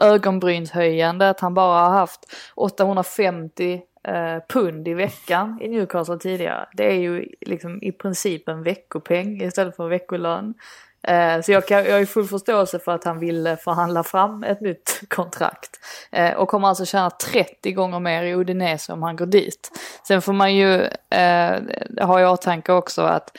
[0.01, 2.21] ögonbrynshöjande att han bara har haft
[2.55, 6.69] 850 eh, pund i veckan i Newcastle tidigare.
[6.73, 10.55] Det är ju liksom i princip en veckopeng istället för veckolön.
[11.03, 14.61] Eh, så jag, kan, jag har full förståelse för att han vill förhandla fram ett
[14.61, 15.81] nytt kontrakt.
[16.11, 19.71] Eh, och kommer alltså tjäna 30 gånger mer i Udinese om han går dit.
[20.09, 21.61] Sen får man ju eh,
[22.01, 23.37] ha i åtanke också att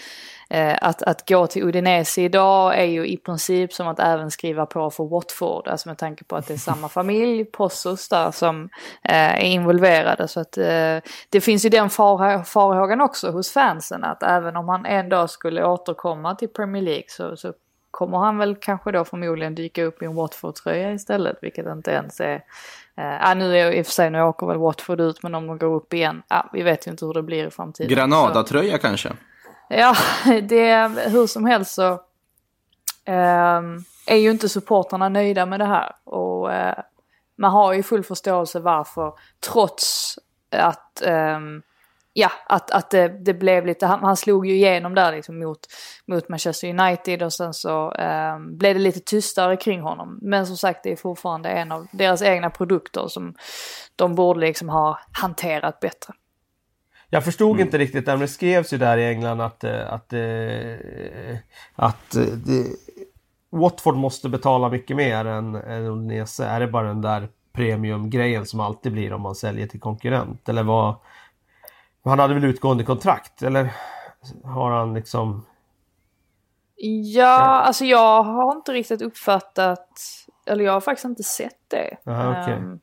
[0.81, 4.89] att, att gå till Udinese idag är ju i princip som att även skriva på
[4.89, 5.67] för Watford.
[5.67, 8.69] Alltså med tanke på att det är samma familj, Possos där, som
[9.03, 10.27] eh, är involverade.
[10.27, 10.97] Så att eh,
[11.29, 15.29] det finns ju den far, farhågan också hos fansen att även om han en dag
[15.29, 17.53] skulle återkomma till Premier League så, så
[17.91, 22.19] kommer han väl kanske då förmodligen dyka upp i en Watford-tröja istället, vilket inte ens
[22.19, 22.43] är...
[22.97, 25.47] Eh, ah, nu är i och för sig, nu åker väl Watford ut, men om
[25.47, 27.95] de går upp igen, ah, vi vet ju inte hur det blir i framtiden.
[27.95, 29.09] Granada-tröja kanske?
[29.77, 29.95] Ja,
[30.41, 31.93] det hur som helst så
[33.05, 33.61] eh,
[34.05, 35.95] är ju inte supportrarna nöjda med det här.
[36.03, 36.83] Och eh,
[37.37, 39.13] man har ju full förståelse varför,
[39.51, 40.15] trots
[40.51, 41.39] att, eh,
[42.13, 45.59] ja, att, att det, det blev lite, han, han slog ju igenom där liksom mot,
[46.05, 50.19] mot Manchester United och sen så eh, blev det lite tystare kring honom.
[50.21, 53.35] Men som sagt, det är fortfarande en av deras egna produkter som
[53.95, 56.13] de borde liksom ha hanterat bättre.
[57.13, 61.37] Jag förstod inte riktigt, men det skrevs ju där i England att, eh, att, eh,
[61.75, 62.65] att eh, det,
[63.49, 66.45] Watford måste betala mycket mer än, än Udinese.
[66.45, 70.49] Är det bara den där premiumgrejen som alltid blir om man säljer till konkurrent?
[70.49, 70.95] Eller vad?
[72.03, 73.43] Han hade väl utgående kontrakt?
[73.43, 73.73] Eller
[74.43, 75.45] har han liksom...
[77.15, 79.87] Ja, alltså jag har inte riktigt uppfattat,
[80.45, 81.97] eller jag har faktiskt inte sett det.
[82.11, 82.53] Aha, okej.
[82.53, 82.79] Ehm,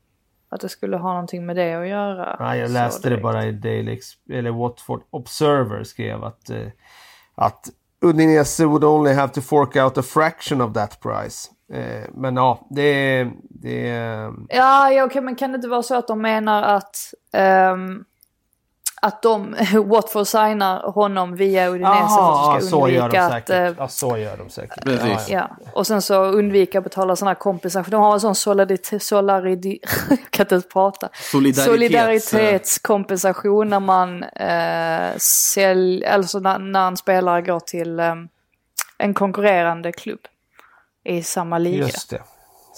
[0.50, 2.36] att det skulle ha någonting med det att göra.
[2.40, 6.66] Nej, jag läste det bara i Daily eller Watford Observer skrev att, eh,
[7.34, 7.68] att
[8.00, 11.50] Udinese would only have to fork out a fraction of that price.
[11.72, 13.88] Eh, men ja, det, det
[14.48, 18.04] Ja, ja okej, men kan det inte vara så att de menar att, ehm,
[19.02, 23.22] att de, Watford signar honom via Udinese för att de ska så gör de undvika
[23.24, 23.50] att...
[23.50, 24.84] eh, Ja, så gör de säkert.
[24.84, 25.28] Precis.
[25.30, 27.90] Ja, och sen så undvika att betala sådana här kompensation.
[27.90, 29.80] De har en sån solidaritet, solidaritet
[30.30, 31.08] kan inte prata.
[31.14, 38.14] Solidaritets- Solidaritetskompensation när man eh, säljer, alltså när, när en spelare går till eh,
[38.98, 40.20] en konkurrerande klubb
[41.04, 41.86] i samma liga.
[41.86, 42.22] Just det.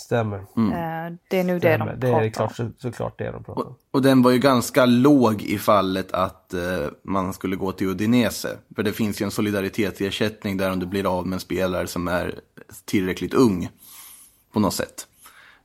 [0.03, 0.39] Stämmer.
[0.39, 2.31] Eh, det är nog det de pratar Det är om.
[2.31, 3.75] klart, så, såklart det de pratar om.
[3.91, 6.61] Och den var ju ganska låg i fallet att eh,
[7.05, 8.49] man skulle gå till Udinese.
[8.77, 12.09] För det finns ju en solidaritetsersättning där om du blir av med en spelare som
[12.09, 12.35] är
[12.85, 13.69] tillräckligt ung.
[14.53, 15.07] På något sätt.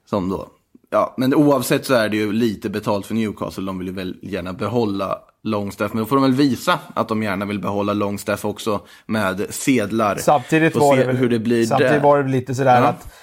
[0.05, 0.47] Som då.
[0.89, 3.63] Ja, men oavsett så är det ju lite betalt för Newcastle.
[3.65, 5.93] De vill ju väl gärna behålla Longstaff.
[5.93, 10.15] Men då får de väl visa att de gärna vill behålla Longstaff också med sedlar.
[10.15, 11.99] Samtidigt var det väl, hur det blir samtidigt där.
[11.99, 12.87] var det lite sådär Ja.
[12.87, 13.13] att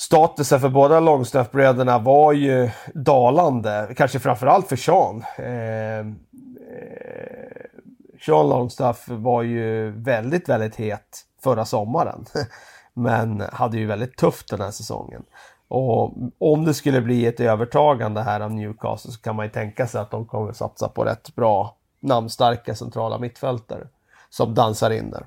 [0.00, 3.94] statusen för båda Longstaff-bröderna var ju dalande.
[3.96, 5.24] Kanske framförallt för Sean.
[5.38, 6.04] Eh, eh,
[8.26, 12.24] Sean Longstaff var ju väldigt, väldigt het förra sommaren.
[12.94, 15.22] Men hade ju väldigt tufft den här säsongen.
[15.68, 19.86] Och om det skulle bli ett övertagande här av Newcastle så kan man ju tänka
[19.86, 23.86] sig att de kommer satsa på rätt bra namnstarka centrala mittfältare
[24.30, 25.26] som dansar in där.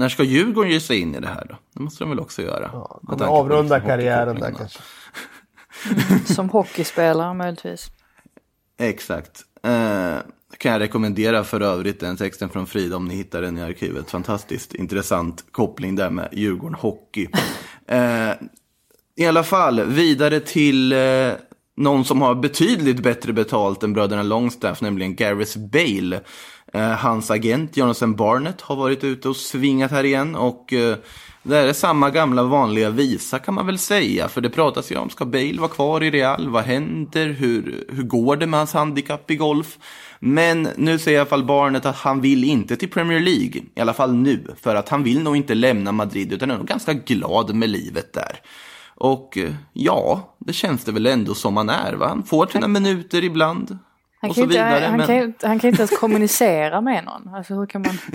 [0.00, 1.56] När ska Djurgården ge sig in i det här då?
[1.74, 2.70] Det måste de väl också göra?
[2.72, 4.80] Ja, de avrunda liksom karriären där kanske.
[6.34, 7.90] Som hockeyspelare möjligtvis.
[8.78, 9.42] Exakt.
[9.62, 10.16] Eh,
[10.58, 14.10] kan jag rekommendera för övrigt den texten från Frida om ni hittar den i arkivet.
[14.10, 17.28] Fantastiskt intressant koppling där med Djurgården Hockey.
[17.86, 18.32] Eh,
[19.16, 21.32] I alla fall, vidare till eh,
[21.76, 26.20] någon som har betydligt bättre betalt än bröderna Longstaff, nämligen Gareth Bale.
[26.72, 30.96] Eh, hans agent Jonathan Barnett har varit ute och svingat här igen och eh,
[31.42, 34.28] det är samma gamla vanliga visa kan man väl säga.
[34.28, 36.48] För det pratas ju om, ska Bale vara kvar i Real?
[36.48, 37.28] Vad händer?
[37.28, 39.78] Hur, hur går det med hans handikapp i golf?
[40.18, 43.62] Men nu säger i alla fall Barnett att han vill inte till Premier League.
[43.74, 44.54] I alla fall nu.
[44.60, 48.12] För att han vill nog inte lämna Madrid utan är nog ganska glad med livet
[48.12, 48.40] där.
[48.94, 51.92] Och eh, ja, det känns det väl ändå som han är.
[51.92, 52.08] Va?
[52.08, 53.78] Han får sina minuter ibland.
[54.20, 54.84] Han kan, ju inte, vidare.
[54.84, 55.06] han, men...
[55.06, 57.34] kan, han kan inte ens kommunicera med någon.
[57.34, 57.98] Alltså hur kan man...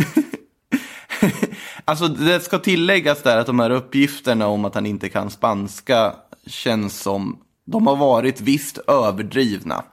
[1.86, 6.14] Alltså det ska tilläggas där att de här uppgifterna om att han inte kan spanska
[6.48, 9.84] känns som de har varit visst överdrivna.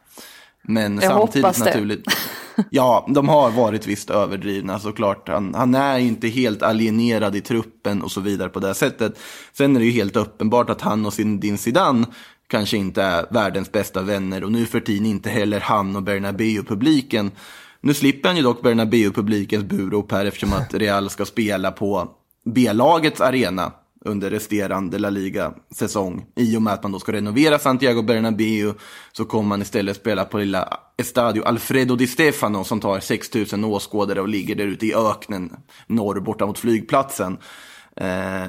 [0.63, 2.05] Men Jag samtidigt naturligt.
[2.71, 5.29] Ja, de har varit visst överdrivna såklart.
[5.29, 9.19] Han, han är inte helt alienerad i truppen och så vidare på det sättet.
[9.53, 12.07] Sen är det ju helt uppenbart att han och sin, din Zidane
[12.53, 17.31] kanske inte är världens bästa vänner och nu för tiden inte heller han och Bernabéu-publiken.
[17.81, 22.09] Nu slipper han ju dock Bernabéu-publikens burop här eftersom att Real ska spela på
[22.45, 23.73] B-lagets arena
[24.05, 26.27] under resterande La Liga-säsong.
[26.37, 28.75] I och med att man då ska renovera Santiago Bernabéu
[29.13, 33.65] så kommer man istället spela på lilla Estadio Alfredo Di Stefano som tar 6 000
[33.65, 37.39] åskådare och ligger där ute i öknen norr borta mot flygplatsen.
[37.97, 38.45] Eh,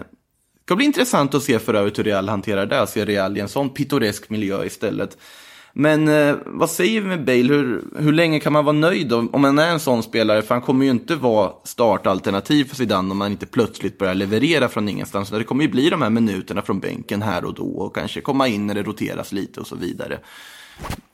[0.64, 2.88] det ska bli intressant att se för övrigt hur Real hanterar det.
[2.88, 5.18] Se Real i en sån pittoresk miljö istället.
[5.74, 7.54] Men eh, vad säger vi med Bale?
[7.54, 10.42] Hur, hur länge kan man vara nöjd då, om man är en sån spelare?
[10.42, 14.70] För han kommer ju inte vara startalternativ för Zidane om man inte plötsligt börjar leverera
[14.70, 15.30] från ingenstans.
[15.30, 18.48] Det kommer ju bli de här minuterna från bänken här och då och kanske komma
[18.48, 20.20] in när det roteras lite och så vidare.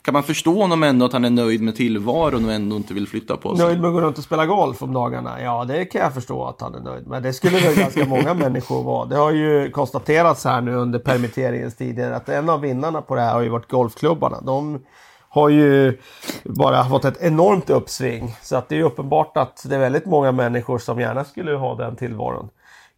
[0.02, 3.08] Kan man förstå honom ändå att han är nöjd med tillvaron och ändå inte vill
[3.08, 3.66] flytta på sig?
[3.66, 5.42] Nöjd med att gå runt och spela golf om dagarna?
[5.42, 7.22] Ja, det kan jag förstå att han är nöjd med.
[7.22, 9.06] Det skulle väl ganska många människor vara.
[9.06, 13.20] Det har ju konstaterats här nu under permitteringens tider att en av vinnarna på det
[13.20, 14.40] här har ju varit golfklubbarna.
[14.40, 14.80] De
[15.28, 15.98] har ju
[16.44, 18.36] bara fått ett enormt uppsving.
[18.42, 21.74] Så att det är uppenbart att det är väldigt många människor som gärna skulle ha
[21.74, 22.48] den tillvaron.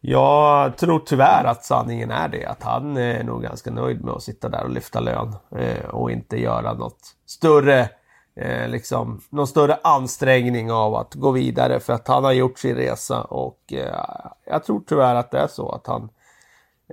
[0.05, 2.45] Jag tror tyvärr att sanningen är det.
[2.45, 5.35] Att han är nog ganska nöjd med att sitta där och lyfta lön.
[5.55, 7.89] Eh, och inte göra något större
[8.35, 12.75] eh, liksom, någon större ansträngning av att gå vidare för att han har gjort sin
[12.75, 16.09] resa och eh, jag tror tyvärr att det är så att han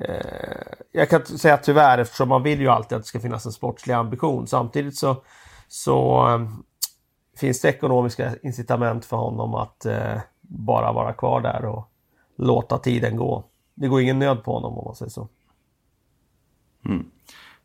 [0.01, 3.53] eh, jag kan säga tyvärr eftersom man vill ju alltid att det ska finnas en
[3.53, 4.47] sportslig ambition.
[4.47, 5.17] Samtidigt så,
[5.69, 6.49] så eh,
[7.37, 11.90] finns det ekonomiska incitament för honom att eh, bara vara kvar där och
[12.41, 13.45] låta tiden gå.
[13.75, 15.29] Det går ingen nöd på honom om man säger så.
[16.87, 17.07] Mm.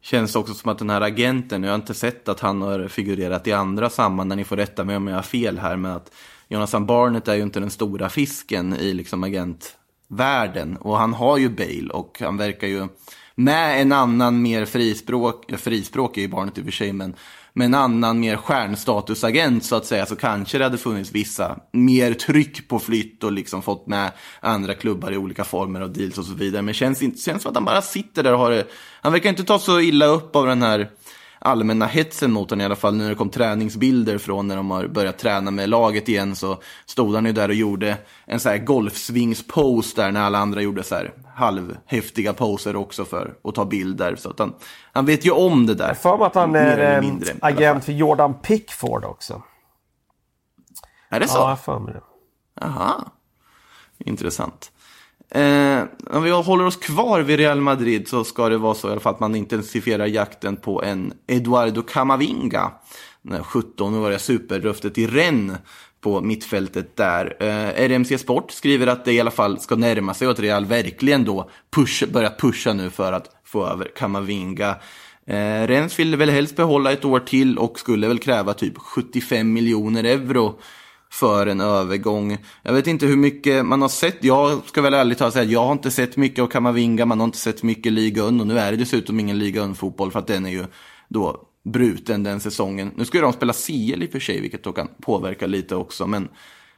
[0.02, 3.48] Känns också som att den här agenten, jag har inte sett att han har figurerat
[3.48, 6.12] i andra sammanhang, ni får rätta mig om jag har fel här, med att
[6.48, 10.78] Jonathan Barnett är ju inte den stora fisken i liksom agentvärlden.
[10.78, 12.88] Och han har ju Bale och han verkar ju
[13.36, 17.16] med en annan mer frispråk, frispråkig i Barnett i och för sig, men
[17.56, 22.14] med en annan mer stjärnstatusagent så att säga så kanske det hade funnits vissa mer
[22.14, 26.26] tryck på flytt och liksom fått med andra klubbar i olika former av deals och
[26.26, 26.62] så vidare.
[26.62, 28.68] Men känns inte, känns som att han bara sitter där och har det.
[29.02, 30.90] Han verkar inte ta så illa upp av den här
[31.40, 32.96] allmänna hetsen mot honom i alla fall.
[32.96, 36.62] Nu när det kom träningsbilder från när de har börjat träna med laget igen så
[36.86, 40.84] stod han ju där och gjorde en så här golfsvingspose där när alla andra gjorde
[40.84, 44.16] så här halvhäftiga poser också för att ta bilder.
[44.16, 44.54] Så att han,
[44.94, 45.88] han vet ju om det där.
[45.88, 47.54] Jag för mig att han är mindre, eh, fall.
[47.54, 49.44] agent för Jordan Pickford också.
[51.10, 51.38] Är det så?
[51.38, 52.02] Ja, jag för mig det.
[52.66, 53.06] Aha,
[53.98, 54.72] intressant.
[55.30, 58.92] Eh, om vi håller oss kvar vid Real Madrid så ska det vara så i
[58.92, 62.72] alla fall att man intensifierar jakten på en Eduardo Camavinga.
[63.22, 65.58] Den här 17, nu var det superröftet i Rennes
[66.06, 67.36] på mittfältet där.
[67.40, 70.66] Eh, RMC Sport skriver att det i alla fall ska närma sig och att Real
[70.66, 74.70] verkligen då push, börjar pusha nu för att få över Kamavinga.
[75.28, 79.54] Eh, Rennes vill väl helst behålla ett år till och skulle väl kräva typ 75
[79.54, 80.60] miljoner euro
[81.12, 82.38] för en övergång.
[82.64, 84.24] Jag vet inte hur mycket man har sett.
[84.24, 87.06] Jag ska väl ärligt talat säga att jag har inte sett mycket av Kamavinga.
[87.06, 90.12] Man har inte sett mycket Liga Un och nu är det dessutom ingen Liga Un-fotboll
[90.12, 90.66] för att den är ju
[91.10, 92.92] då bruten den säsongen.
[92.96, 95.76] Nu ska ju de spela CL i och för sig, vilket då kan påverka lite
[95.76, 96.08] också.
[96.08, 96.30] Men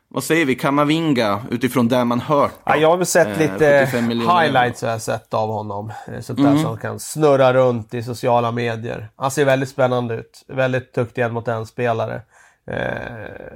[0.09, 2.51] vad säger vi, Kamavinga utifrån det man hört?
[2.51, 2.61] då?
[2.71, 4.41] Ja, jag har väl sett Eh, lite 75 miljoner.
[4.41, 5.91] highlights har jag sett av honom.
[6.07, 6.55] Eh, Sånt Mm.
[6.55, 9.09] där som kan snurra runt i sociala medier.
[9.15, 10.45] Han ser väldigt spännande ut.
[10.47, 12.21] Väldigt duktig en mot en spelare.
[12.71, 13.53] Eh,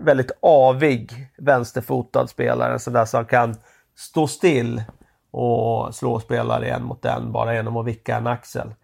[0.00, 2.72] väldigt avig vänsterfotad spelare.
[2.72, 3.56] En sån där som kan
[3.98, 4.82] stå still
[5.30, 8.74] och slå spelare en mot en bara genom att vicka en axel.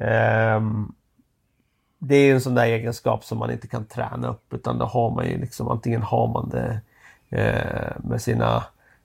[0.00, 0.92] Ehm,
[2.04, 4.84] det är ju en sån där egenskap som man inte kan träna upp utan då
[4.84, 6.80] har man ju liksom antingen har man det
[7.30, 8.64] eh, med sina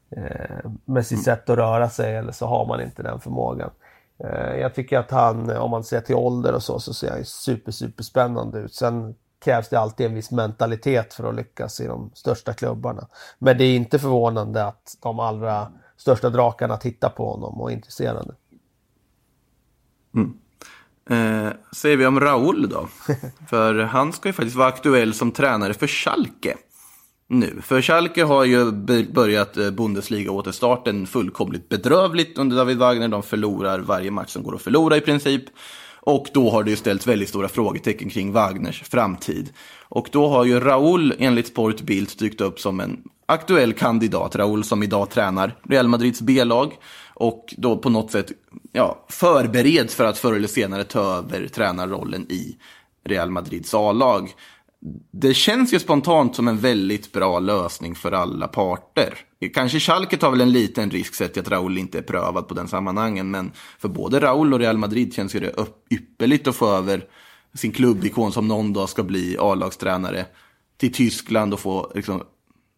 [0.09, 3.69] eh, med sitt sätt att röra sig eller så har man inte den förmågan.
[4.17, 7.17] Eh, jag tycker att han, om man ser till ålder och så, så ser han
[7.17, 8.73] ju super, super spännande ut.
[8.73, 13.07] Sen krävs det alltid en viss mentalitet för att lyckas i de största klubbarna.
[13.39, 17.75] Men det är inte förvånande att de allra största drakarna tittar på honom och är
[17.75, 18.33] intresserade.
[21.09, 22.87] Eh, säger vi om Raúl då?
[23.49, 26.57] för han ska ju faktiskt vara aktuell som tränare för Schalke.
[27.29, 28.71] Nu, för Schalke har ju
[29.11, 33.07] börjat eh, Bundesliga-återstarten fullkomligt bedrövligt under David Wagner.
[33.07, 35.43] De förlorar varje match som går att förlora i princip.
[35.99, 39.49] Och då har det ju ställts väldigt stora frågetecken kring Wagners framtid.
[39.81, 44.35] Och då har ju Raúl enligt Sport Bild dykt upp som en aktuell kandidat.
[44.35, 46.73] Raúl som idag tränar Real Madrids B-lag.
[47.19, 48.31] Och då på något sätt
[48.71, 52.57] ja, förbereds för att förr eller senare ta över tränarrollen i
[53.05, 54.33] Real Madrids A-lag.
[55.11, 59.13] Det känns ju spontant som en väldigt bra lösning för alla parter.
[59.53, 62.53] Kanske Schalke tar väl en liten risk sett till att Raul inte är prövad på
[62.53, 63.31] den sammanhangen.
[63.31, 65.55] Men för både Raul och Real Madrid känns ju det
[65.89, 67.05] ypperligt att få över
[67.53, 70.25] sin klubbikon som någon dag ska bli A-lagstränare
[70.77, 72.23] till Tyskland och få liksom,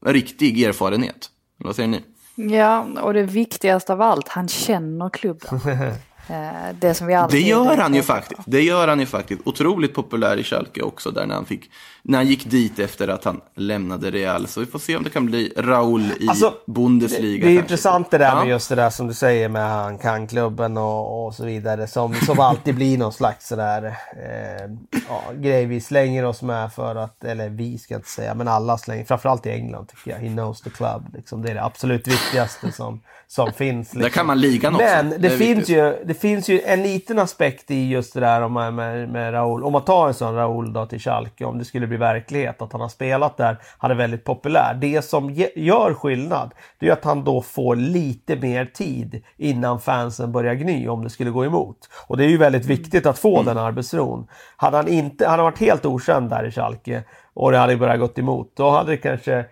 [0.05, 1.29] riktig erfarenhet.
[1.57, 1.99] Vad säger ni?
[2.41, 5.59] Ja, och det viktigaste av allt, han känner klubben.
[6.29, 8.41] Eh, det som vi Det alltid gör han ju faktiskt.
[8.45, 9.41] Det gör han ju faktiskt.
[9.45, 11.71] Otroligt populär i Schalke också där när han, fick,
[12.01, 14.47] när han gick dit efter att han lämnade Real.
[14.47, 17.31] Så vi får se om det kan bli Raúl i Alltså, Bundesliga.
[17.45, 17.61] Det är kanske.
[17.61, 18.39] intressant det där Ja.
[18.39, 21.87] med just det där som du säger med han kan klubben och, och så vidare.
[21.87, 26.95] Som, som alltid blir någon slags sådär eh, ja, grej vi slänger oss med för
[26.95, 30.17] att, eller vi ska jag inte säga, men alla slänger, framförallt i England tycker jag.
[30.17, 31.05] He knows the club.
[31.13, 33.87] Liksom, det är det absolut viktigaste som, som finns.
[33.87, 34.01] Liksom.
[34.01, 34.85] Där kan man ligan också.
[34.87, 35.75] Men det, Det är finns viktigt.
[35.77, 39.33] ju, det finns ju en liten aspekt i just det där om man- med, med
[39.33, 39.63] Raúl.
[39.63, 42.71] Om man tar en sån Raúl då till Schalke, om det skulle bli verklighet, att
[42.71, 44.77] han har spelat där, han är väldigt populär.
[44.81, 49.79] Det som ge, gör skillnad, det är att han då får lite mer tid innan
[49.79, 51.77] fansen börjar gny om det skulle gå emot.
[52.07, 54.27] Och det är ju väldigt viktigt att få den arbetsron.
[54.57, 57.03] Hade han inte, han varit helt okänd där i Schalke
[57.33, 59.45] och det hade börjat gått emot, då hade det kanske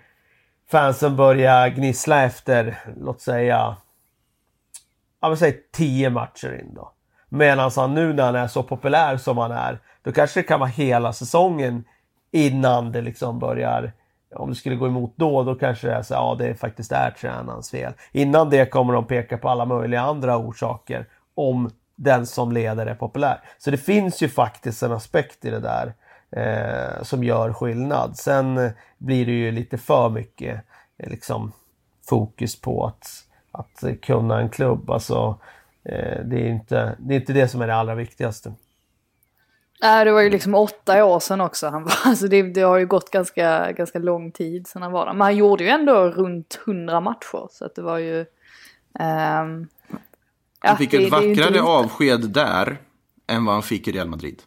[0.72, 3.76] fansen börjat gnissla efter, låt säga,
[5.28, 6.92] ja men säg 10 matcher in då.
[7.30, 10.60] Medan han nu när han är så populär som han är, då kanske det kan
[10.60, 11.84] vara hela säsongen
[12.32, 13.92] innan det liksom börjar
[14.36, 17.12] om det skulle gå emot då, då kanske det är så ja det faktiskt är
[17.12, 17.94] tränarens fel.
[18.12, 21.06] Innan det kommer de peka på alla möjliga andra orsaker
[21.36, 23.42] om den som leder är populär.
[23.58, 25.94] Så det finns ju faktiskt en aspekt i det där
[26.32, 28.18] eh, som gör skillnad.
[28.18, 30.62] Sen blir det ju lite för mycket
[30.98, 31.52] eh, liksom
[32.10, 33.08] fokus på att,
[33.58, 34.90] att kunna en klubb.
[34.90, 35.40] Alltså,
[35.84, 38.54] eh, det, är inte, det är inte det som är det allra viktigaste.
[39.82, 41.68] Nej, det var ju liksom åtta år sedan också.
[41.68, 45.06] Han var, alltså det, det har ju gått ganska, ganska lång tid sedan han var
[45.06, 45.14] där.
[45.14, 47.48] Men han gjorde ju ändå runt 100 matcher.
[47.52, 48.26] Så att det var ju...
[49.00, 49.46] ja,
[50.60, 52.78] Han fick det- ett vackrare avsked där
[53.28, 54.42] än vad han fick i Real Madrid.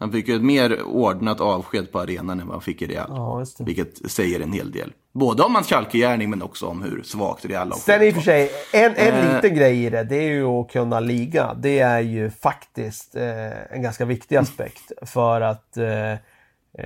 [0.00, 3.06] Han fick ju ett mer ordnat avsked på arenan än vad han fick i Real.
[3.08, 3.44] Ja.
[3.58, 4.92] Vilket säger en hel del.
[5.12, 8.50] Både om hans Schalke-gärning men också om hur svagt Real Sen i och för sig,
[8.72, 9.34] en, en Eh.
[9.34, 11.54] liten grej i det, det är ju att kunna liga.
[11.54, 14.92] Det är ju faktiskt eh, en ganska viktig aspekt.
[15.02, 16.12] För att eh,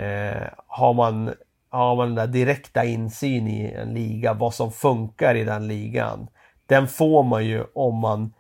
[0.01, 1.33] eh, har, man,
[1.71, 6.27] har man den där direkta insyn i en liga, vad som funkar i den ligan.
[6.67, 8.33] Den får man ju om man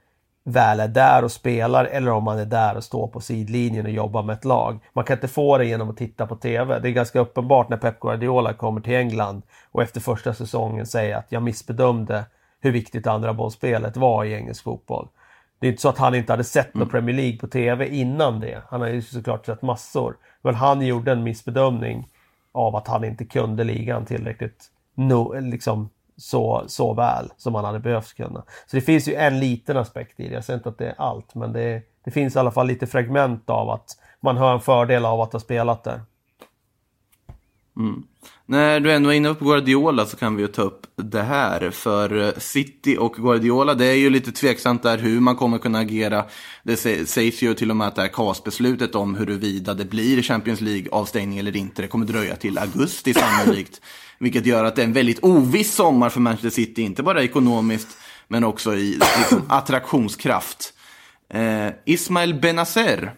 [0.44, 3.92] väl är där och spelar eller om man är där och står på sidlinjen och
[3.92, 4.78] jobbar med ett lag.
[4.92, 6.78] Man kan inte få det genom att titta på TV.
[6.78, 9.42] Det är ganska uppenbart när Pep Guardiola kommer till England
[9.72, 12.24] och efter första säsongen säger att jag missbedömde
[12.60, 15.08] hur viktigt andra bollspelet var i engelsk fotboll.
[15.58, 18.40] Det är inte så att han inte hade sett någon Premier League på TV innan
[18.40, 18.62] det.
[18.68, 20.16] Han har ju såklart sett massor.
[20.42, 22.08] Men han gjorde en missbedömning
[22.52, 24.64] av att han inte kunde ligan tillräckligt
[24.94, 28.44] no, liksom, så, så väl som han hade behövt kunna.
[28.66, 30.34] Så det finns ju en liten aspekt i det.
[30.34, 32.86] Jag säger inte att det är allt, men det, det finns i alla fall lite
[32.86, 36.00] fragment av att man har en fördel av att ha spelat där.
[37.76, 38.02] Mm.
[38.46, 41.70] När du ändå är inne på Guardiola så kan vi ju ta upp det här.
[41.70, 46.24] För City och Guardiola, det är ju lite tveksamt där hur man kommer kunna agera.
[46.62, 46.76] Det
[47.08, 51.38] sägs ju till och med att det här CAS-beslutet om huruvida det blir Champions League-avstängning
[51.38, 53.80] eller inte, det kommer dröja till augusti sannolikt.
[54.24, 57.88] Vilket gör att det är en väldigt oviss sommar för Manchester City, inte bara ekonomiskt,
[58.28, 60.72] men också i liksom, attraktionskraft.
[61.34, 63.12] Eh, Ismail Benazer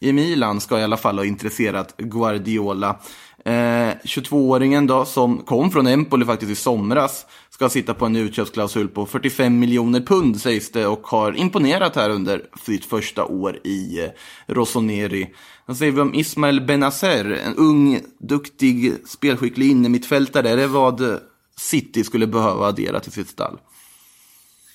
[0.00, 2.98] i Milan ska i alla fall ha intresserat Guardiola.
[3.44, 8.88] Eh, 22-åringen då, som kom från Empoli faktiskt i somras, ska sitta på en utköpsklausul
[8.88, 14.00] på 45 miljoner pund sägs det och har imponerat här under sitt första år i
[14.04, 14.10] eh,
[14.46, 15.34] Rossoneri.
[15.66, 20.50] Vad säger vi om Ismael Benazer, en ung, duktig, spelskicklig innermittfältare?
[20.50, 21.16] Är det vad eh,
[21.56, 23.58] City skulle behöva addera till sitt stall?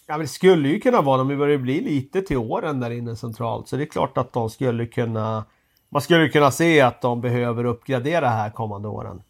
[0.07, 3.15] Ja, men det skulle ju kunna vara, de börjar bli lite till åren där inne
[3.15, 3.67] centralt.
[3.67, 5.45] Så det är klart att de skulle kunna...
[5.89, 9.21] Man skulle kunna se att de behöver uppgradera här kommande åren.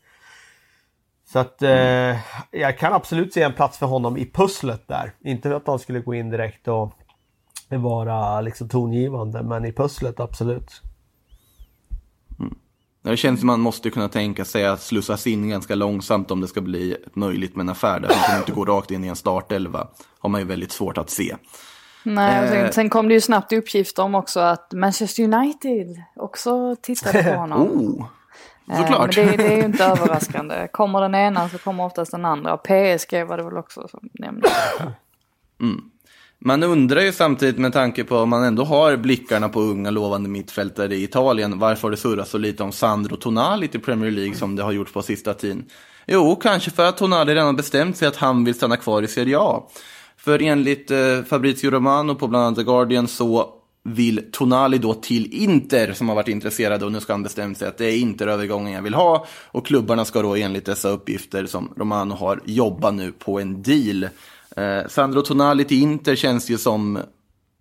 [1.26, 2.18] Så att eh,
[2.52, 5.14] jag kan absolut se en plats för honom i pusslet där.
[5.24, 6.94] Inte att han skulle gå in direkt och
[7.70, 10.82] vara liksom tongivande, men i pusslet absolut.
[12.40, 12.56] Mm.
[13.02, 16.48] Det känns som man måste kunna tänka sig att slussas in ganska långsamt om det
[16.48, 18.00] ska bli möjligt med en affär.
[18.00, 19.88] Där man inte gå rakt in i en startelva.
[20.20, 21.36] har man ju väldigt svårt att se.
[22.16, 22.64] Nej, och Eh.
[22.64, 27.30] sen, sen kom det ju snabbt uppgifter om också att Manchester United också tittade på
[27.40, 27.62] honom.
[27.62, 28.06] Oh,
[28.72, 29.18] Eh, såklart.
[29.18, 30.68] Men det, det är ju inte överraskande.
[30.72, 32.54] Kommer den ena så kommer oftast den andra.
[32.54, 34.52] Och PSG var det väl också som nämndes.
[36.40, 40.30] Man undrar ju samtidigt med tanke på om man ändå har blickarna på unga lovande
[40.30, 41.60] mittfältare i Italien.
[41.60, 44.72] Varför har det surrat så lite om Sandro Tonali till Premier League som det har
[44.72, 45.66] gjort på sista tiden?
[46.08, 49.38] Jo, kanske för att Tonali redan bestämt sig att han vill stanna kvar i Serie
[49.40, 49.64] A.
[50.28, 53.50] För enligt eh, Fabrizio Romano på bland annat The Guardian så
[53.84, 57.68] vill Tonali då till Inter som har varit intresserade och nu ska han bestämt sig
[57.68, 59.26] att det är Inter-övergången jag vill ha.
[59.52, 64.04] Och klubbarna ska då enligt dessa uppgifter som Romano har jobba nu på en deal.
[64.56, 67.00] Eh, Sandro Tonali till Inter känns ju som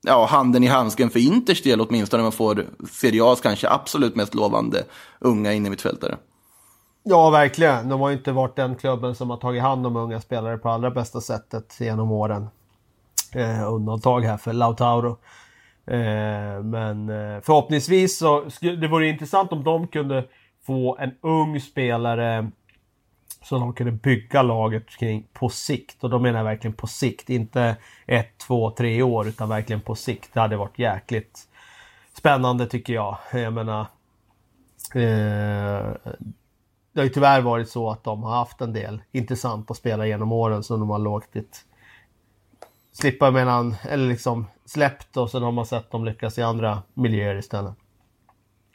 [0.02, 2.22] ja, handen i handsken för Inters del åtminstone.
[2.22, 4.84] Man får Serie A's kanske absolut mest lovande
[5.20, 6.16] unga innermittfältare.
[7.02, 7.88] Ja, verkligen.
[7.88, 10.68] De har ju inte varit den klubben som har tagit hand om unga spelare på
[10.68, 12.46] allra bästa sättet genom åren.
[13.34, 15.18] Eh, undantag här för Lautaro.
[15.86, 20.24] Eh, men eh, förhoppningsvis så skulle det vore intressant om de kunde
[20.66, 22.50] få en ung spelare
[23.42, 26.04] som de kunde bygga laget kring på sikt.
[26.04, 27.30] Och då menar jag verkligen på sikt.
[27.30, 30.34] Inte ett, två, tre år utan verkligen på sikt.
[30.34, 31.48] Det hade varit jäkligt
[32.12, 33.18] spännande tycker jag.
[33.32, 33.80] Jag menar...
[34.94, 35.92] Eh,
[36.92, 40.32] det har ju tyvärr varit så att de har haft en del intressanta spelare genom
[40.32, 41.64] åren som de har låtit
[42.98, 47.36] slippa mellan, eller liksom släppt och sen har man sett dem lyckas i andra miljöer
[47.38, 47.74] istället.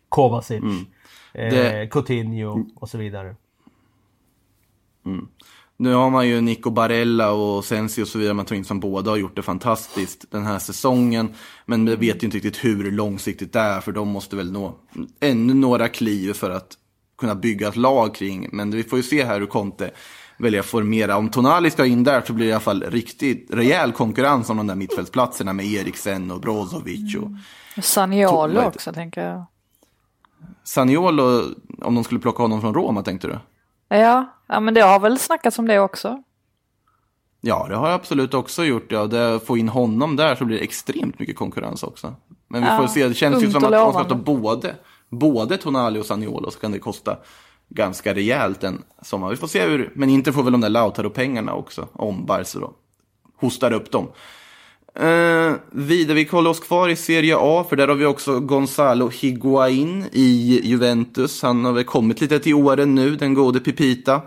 [0.09, 0.61] Kovacic,
[1.34, 3.36] Det- eh, Coutinho och så vidare.
[5.78, 8.80] Nu har man ju Nico Barella och Sensi och så vidare man tar in som
[8.80, 11.34] båda har gjort det fantastiskt den här säsongen.
[11.65, 14.76] Men vi vet ju inte riktigt hur långsiktigt det är för de måste väl nå
[15.19, 16.78] ännu några kliv för att
[17.17, 18.49] kunna bygga ett lag kring.
[18.51, 19.91] Men vi får ju se här hur Conte
[20.41, 21.17] väljer att formera.
[21.17, 24.57] Om Tonali ska in där så blir det i alla fall riktigt rejäl konkurrens om
[24.57, 29.45] de där mittfältsplatserna med Eriksen och Brozovic och Saniolo Vad- också tänker jag.
[30.63, 31.43] Saniolo,
[31.81, 33.39] om de skulle plocka honom från Roma tänkte du?
[33.97, 36.23] Ja, ja men det har väl snackats om det också.
[37.41, 38.91] Ja, det har jag absolut också gjort.
[38.91, 39.05] Ja.
[39.07, 42.15] Det, få in honom där så blir det extremt mycket konkurrens också.
[42.47, 44.75] Men vi Ja, får se, det känns ju som att man ska ta både,
[45.09, 47.17] både Tonali och Saniolo så kan det kosta
[47.76, 49.30] ganska rejält en sommar.
[49.30, 52.74] Vi får se hur, men inte får väl de där Lautaro-pengarna också, om Barca då
[53.36, 54.07] hostar upp dem.
[54.95, 59.09] Eh, vidare, vi kollar oss kvar i Serie A, för där har vi också Gonzalo
[59.09, 61.41] Higuain i Juventus.
[61.41, 64.22] Han har väl kommit lite till åren nu, den gode Pipita.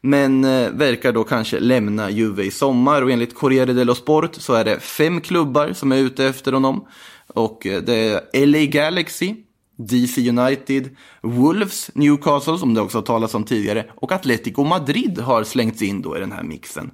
[0.00, 4.54] Men eh, verkar då kanske lämna Juve i sommar och enligt Corriere dello Sport så
[4.54, 6.86] är det fem klubbar som är ute efter honom.
[7.26, 7.94] Och eh, det
[8.32, 9.34] är LA Galaxy,
[9.86, 15.44] DC United, Wolves, Newcastle som det också har talats om tidigare och Atletico Madrid har
[15.44, 16.90] slängts in då i den här mixen.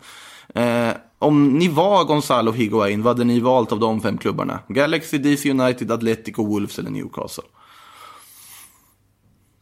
[0.55, 4.61] Eh, om ni var Gonzalo Higuain, vad hade ni valt av de fem klubbarna?
[4.69, 7.45] Galaxy, DC United, Atletico, Wolves eller Newcastle?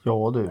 [0.03, 0.51] Ja du.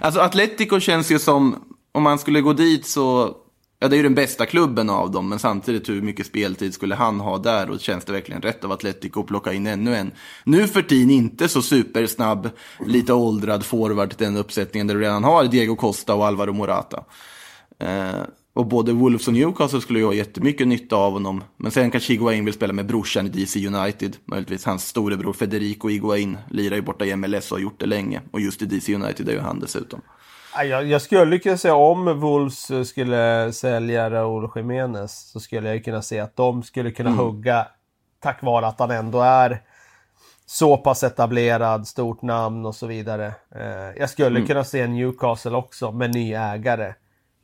[0.00, 1.56] Alltså Atletico känns ju som,
[1.92, 3.36] om man skulle gå dit så,
[3.78, 6.94] ja det är ju den bästa klubben av dem, men samtidigt hur mycket speltid skulle
[6.94, 10.12] han ha där och känns det verkligen rätt av Atletico att plocka in ännu en,
[10.44, 12.50] nu för tiden inte så supersnabb,
[12.86, 17.04] lite åldrad forward till den uppsättningen där du redan har Diego Costa och Alvaro Morata.
[17.78, 18.22] Eh,
[18.56, 21.44] och både Wolves och Newcastle skulle ju ha jättemycket nytta av honom.
[21.56, 24.16] Men sen kanske Higuain vill spela med brorsan i DC United.
[24.24, 28.20] Möjligtvis hans storebror Federico Higuain lirar ju borta i MLS och har gjort det länge.
[28.30, 30.00] Och just i DC United är ju han dessutom.
[30.58, 35.84] Ja, Jag, jag skulle kunna säga om Wolves skulle sälja Raúl Jiménez så skulle jag
[35.84, 37.66] kunna se att de skulle kunna hugga
[38.20, 39.62] tack vare att han ändå är
[40.46, 43.34] så pass etablerad, stort namn och så vidare.
[43.50, 46.94] Eh, jag skulle kunna se Newcastle också med ny ägare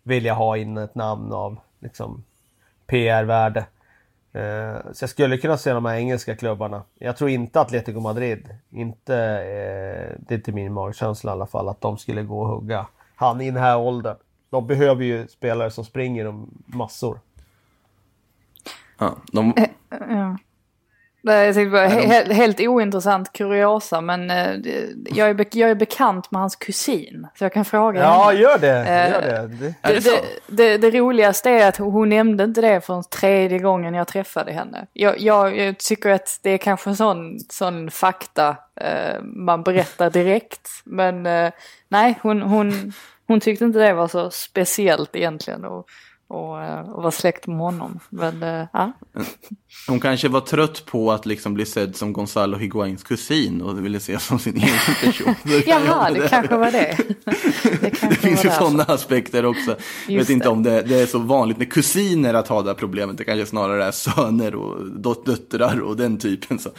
[0.02, 2.24] vilja ha in ett namn av liksom
[2.86, 3.66] PR-värde.
[4.32, 6.82] Eh, så jag skulle kunna se de här engelska klubbarna.
[6.98, 11.68] Jag tror inte Atletico Madrid, inte, eh, det är inte min magkänsla i alla fall,
[11.68, 12.86] att de skulle gå och hugga
[13.22, 14.16] han i den här åldern.
[14.50, 17.20] De behöver ju spelare som springer om massor.
[18.98, 19.54] Ja, de,
[20.08, 20.38] Ja.
[21.24, 24.50] Nej, Jag tänkte bara, he- helt ointressant kuriosa men eh,
[25.06, 27.26] jag, är jag är bekant med hans kusin.
[27.34, 28.40] Så jag kan fråga Ja, henne.
[28.40, 28.78] gör det!
[28.78, 29.46] Eh, Gör det.
[29.48, 29.74] det.
[29.82, 34.06] Det det, det, det roligaste är att hon nämnde inte det förrän tredje gången jag
[34.08, 34.86] träffade henne.
[34.92, 40.10] Jag, jag, jag tycker att det är kanske en sån, sån fakta eh, man berättar
[40.10, 40.68] direkt.
[40.84, 41.52] Men eh,
[41.88, 42.92] nej, hon, hon,
[43.26, 45.64] hon tyckte inte det var så speciellt egentligen.
[45.64, 45.88] Och,
[46.32, 48.00] och, eh, och vara släkt med honom.
[48.08, 48.92] Men eh, ja.
[49.88, 54.00] hon kanske var trött på att liksom bli sedd som Gonzalo Higuains kusin och ville
[54.00, 54.68] se som sin egen
[55.00, 55.34] person.
[55.66, 56.96] Jaha, det kanske var det.
[57.80, 59.76] Det, kanske Det finns ju sådana aspekter också.
[60.08, 60.50] Jag vet inte det.
[60.50, 63.18] om det, det är så vanligt med kusiner att ha det här problemet.
[63.18, 66.58] Det kanske snarare är söner och dot- döttrar och den typen.
[66.58, 66.70] Så,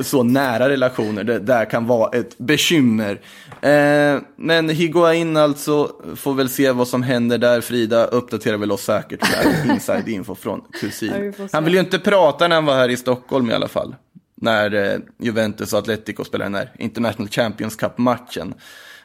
[0.00, 3.20] så nära relationer, det där kan vara ett bekymmer.
[3.60, 7.60] Eh, men Higuain alltså, får väl se vad som händer där.
[7.60, 11.34] Frida uppdaterar väl oss säkert där, inside info från kusin.
[11.52, 13.94] Han vill ju inte prata när han var här i Stockholm i alla fall.
[14.34, 18.54] När eh, Juventus och Atletico spelade den här International Champions Cup-matchen.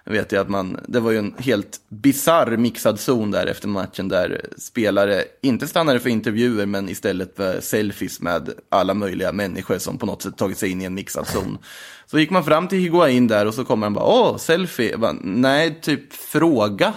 [0.05, 4.07] Vet jag att man, det var ju en helt bizarr mixad zon där efter matchen
[4.07, 9.97] där spelare inte stannade för intervjuer men istället för selfies med alla möjliga människor som
[9.97, 11.57] på något sätt tagit sig in i en mixad zon.
[12.05, 14.97] Så gick man fram till Higuain där och så kommer han bara, åh, selfie.
[14.97, 16.93] Bara, Nej, typ fråga.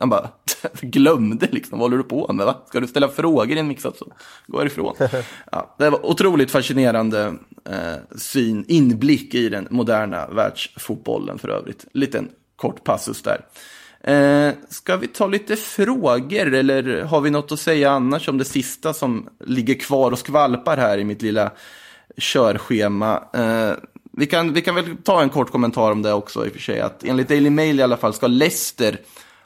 [0.00, 0.28] Han bara,
[0.80, 2.46] glömde liksom, vad håller du på med?
[2.46, 2.56] Va?
[2.68, 4.12] Ska du ställa frågor i en mixad zon?
[4.46, 4.94] Gå härifrån.
[5.52, 7.34] Ja, det var otroligt fascinerande
[7.68, 11.86] eh, syn, inblick i den moderna världsfotbollen för övrigt.
[11.92, 13.40] Liten kort passus där.
[14.00, 18.44] Eh, ska vi ta lite frågor eller har vi något att säga annars om det
[18.44, 21.50] sista som ligger kvar och skvalpar här i mitt lilla
[22.16, 23.24] körschema?
[23.34, 23.72] Eh,
[24.12, 26.60] vi, kan, vi kan väl ta en kort kommentar om det också i och för
[26.60, 26.80] sig.
[26.80, 29.00] Att enligt Daily Mail i alla fall ska Leicester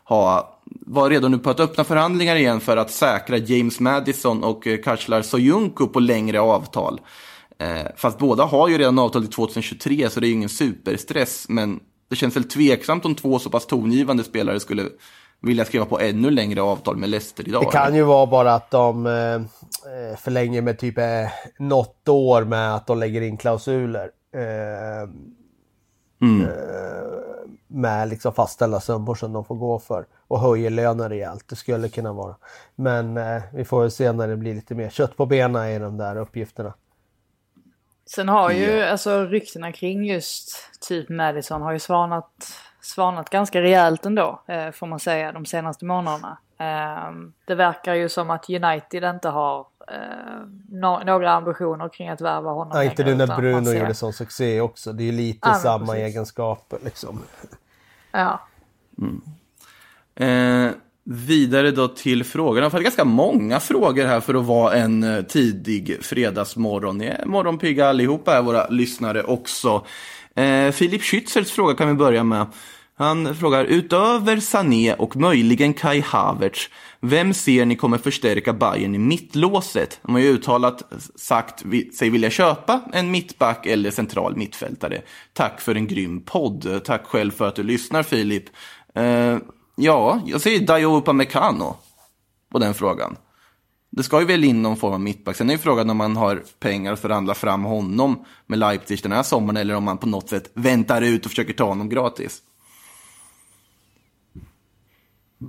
[0.04, 4.66] ha, var redo nu på att öppna förhandlingar igen för att säkra James Madison och
[4.66, 7.00] eh, Kashlar Soyuncu på längre avtal.
[7.58, 11.48] Eh, fast båda har ju redan avtal till 2023 så det är ju ingen superstress.
[11.48, 11.80] Men
[12.10, 14.82] det känns väl tveksamt om två så pass tongivande spelare skulle
[15.40, 17.62] vilja skriva på ännu längre avtal med Leicester idag.
[17.62, 17.96] Det kan eller?
[17.96, 21.04] ju vara bara att de eh, förlänger med typ eh,
[21.58, 24.10] något år med att de lägger in klausuler.
[24.34, 25.10] Eh,
[26.22, 26.46] Mm.
[27.74, 31.48] Med liksom fastställda summor som de får gå för och höjer lönen rejält.
[31.48, 32.36] Det skulle kunna vara.
[32.74, 35.78] Men eh, vi får väl se när det blir lite mer kött på benen i
[35.78, 36.74] de där uppgifterna.
[38.06, 40.48] Sen har ju alltså ryktena kring just
[40.88, 42.30] typ Madison har ju svanat,
[42.80, 46.38] svanat ganska rejält ändå, eh, får man säga, de senaste månaderna.
[46.58, 47.12] Eh,
[47.46, 52.50] det verkar ju som att United inte har eh, no några ambitioner kring att värva
[52.50, 54.92] honom Ja, inte nu när Bruno gjorde sån succé också.
[54.92, 56.04] Det är ju lite men samma precis.
[56.04, 57.22] egenskaper liksom.
[58.14, 58.48] Ja.
[58.98, 59.20] Mm.
[60.16, 60.72] Eh,
[61.04, 62.66] vidare då till frågorna.
[62.66, 66.98] Jag har ganska många frågor här för att vara en eh, tidig fredagsmorgon.
[66.98, 69.86] Ni är morgonpigga allihopa här, våra lyssnare också.
[70.36, 72.46] Eh, Filip Schützels fråga kan vi börja med.
[72.96, 76.70] Han frågar, utöver Sané och möjligen Kai Havertz,
[77.04, 80.00] vem ser ni kommer förstärka Bayern i mittlåset?
[80.02, 80.82] De har ju uttalat
[81.14, 81.64] sagt
[81.98, 85.02] sig vilja köpa en mittback eller central mittfältare.
[85.32, 86.80] Tack för en grym podd.
[86.84, 88.44] Tack själv för att du lyssnar Filip.
[88.98, 89.38] Uh,
[89.76, 91.76] ja, jag säger Dayo Upamecano
[92.52, 93.16] på den frågan.
[93.90, 95.36] Det ska ju väl in någon form av mittback.
[95.36, 99.12] Sen är ju frågan om man har pengar att förhandla fram honom med Leipzig den
[99.12, 102.42] här sommaren eller om man på något sätt väntar ut och försöker ta honom gratis.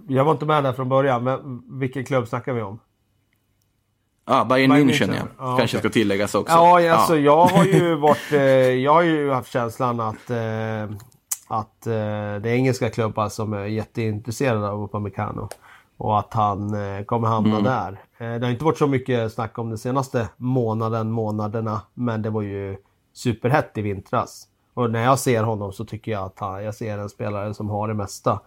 [0.08, 2.80] Jag var inte med där från början, men vilken klubb snackar vi om?
[4.28, 5.16] Ja, Bayern, Bayern München, München.
[5.16, 5.28] ja.
[5.38, 5.80] Ja, Kanske okej.
[5.80, 6.54] ska tilläggas också.
[6.54, 8.32] Ja, alltså jag har ju varit...
[8.32, 8.40] Eh,
[8.70, 10.30] jag har ju haft känslan att...
[10.30, 10.98] Eh,
[11.48, 11.94] att eh,
[12.42, 15.50] det är engelska klubbar som är jätteintresserade av Upamecano.
[15.98, 17.92] Och att han eh, kommer hamna där.
[18.18, 21.82] Eh, det har inte varit så mycket snack om den senaste månaden, månaderna.
[21.94, 22.78] Men det var ju
[23.14, 24.48] superhett i vintras.
[24.74, 27.70] Och när jag ser honom så tycker jag att han, jag ser en spelare som
[27.70, 28.40] har det mesta.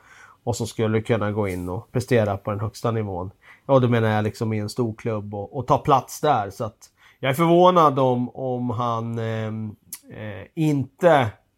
[0.45, 3.31] Och som skulle kunna gå in och prestera på den högsta nivån.
[3.67, 6.51] Ja, då menar jag liksom i en stor klubb och, och ta plats där.
[6.51, 9.77] Så att jag är förvånad om, om han ehm,
[10.13, 11.11] eh, inte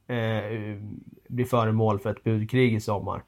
[0.06, 0.78] eh,
[1.28, 3.22] blir föremål för ett budkrig i sommar.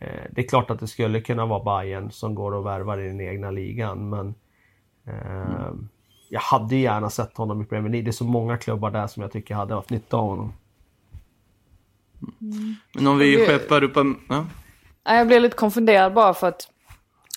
[0.00, 3.06] Eh, det är klart att det skulle kunna vara Bayern som går och värvar i
[3.06, 4.34] den egna ligan, men
[5.06, 5.72] eh,
[6.28, 8.04] jag hade gärna sett honom i Premier League.
[8.04, 10.52] Det är så många klubbar där som jag tycker hade haft nytta av honom.
[12.94, 14.16] Men om vi Det- skeppar upp en...
[14.28, 14.46] Ja.
[15.04, 16.68] Jag blev lite konfunderad bara för att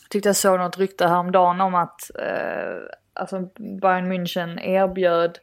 [0.01, 2.77] jag tyckte jag såg något rykte häromdagen om att eh,
[3.13, 3.39] alltså
[3.81, 5.37] Bayern München erbjöd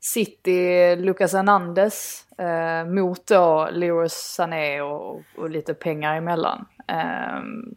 [0.00, 6.66] City Lucas Hernandez eh, mot då Leroy Sané och, och lite pengar emellan.
[6.88, 7.74] Ehm,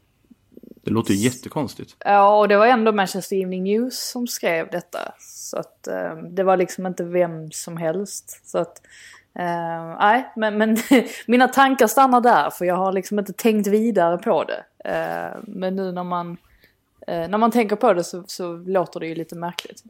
[0.84, 1.96] Det låter ju jättekonstigt.
[2.00, 5.14] Ja, och det var ändå Manchester Evening News som skrev detta.
[5.20, 8.42] Så att eh, det var liksom inte vem som helst.
[8.50, 8.82] Så att,
[9.34, 10.78] eh, nej, men, men
[11.28, 14.64] mina tankar stannar där för jag har liksom inte tänkt vidare på det.
[14.86, 19.08] Uh, men nu när man, uh, när man tänker på det så, så låter det
[19.08, 19.84] ju lite märkligt.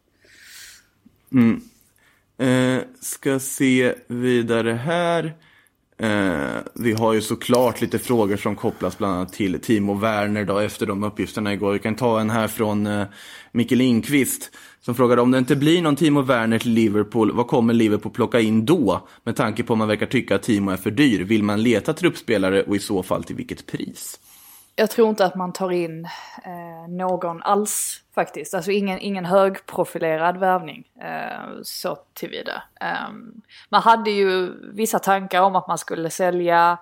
[1.32, 1.62] Mm.
[2.38, 5.34] Eh, ska se vidare här.
[6.00, 10.58] Eh, vi har ju såklart lite frågor som kopplas bland annat till Timo Werner då,
[10.58, 11.74] efter de uppgifterna igår.
[11.74, 13.06] Vi kan ta en här från eh,
[13.52, 17.74] Micke Lindqvist som frågar om det inte blir någon Timo Werner till Liverpool, vad kommer
[17.74, 19.08] Liverpool plocka in då?
[19.24, 21.24] Med tanke på att man verkar tycka att Timo är för dyr.
[21.24, 24.20] Vill man leta truppspelare och i så fall till vilket pris?
[24.80, 26.06] Jag tror inte att man tar in
[26.46, 28.54] eh, någon alls faktiskt.
[28.54, 32.64] Alltså ingen, ingen högprofilerad värvning eh, så tillvida.
[32.82, 33.10] Eh,
[33.70, 36.78] man hade ju vissa tankar om att man skulle sälja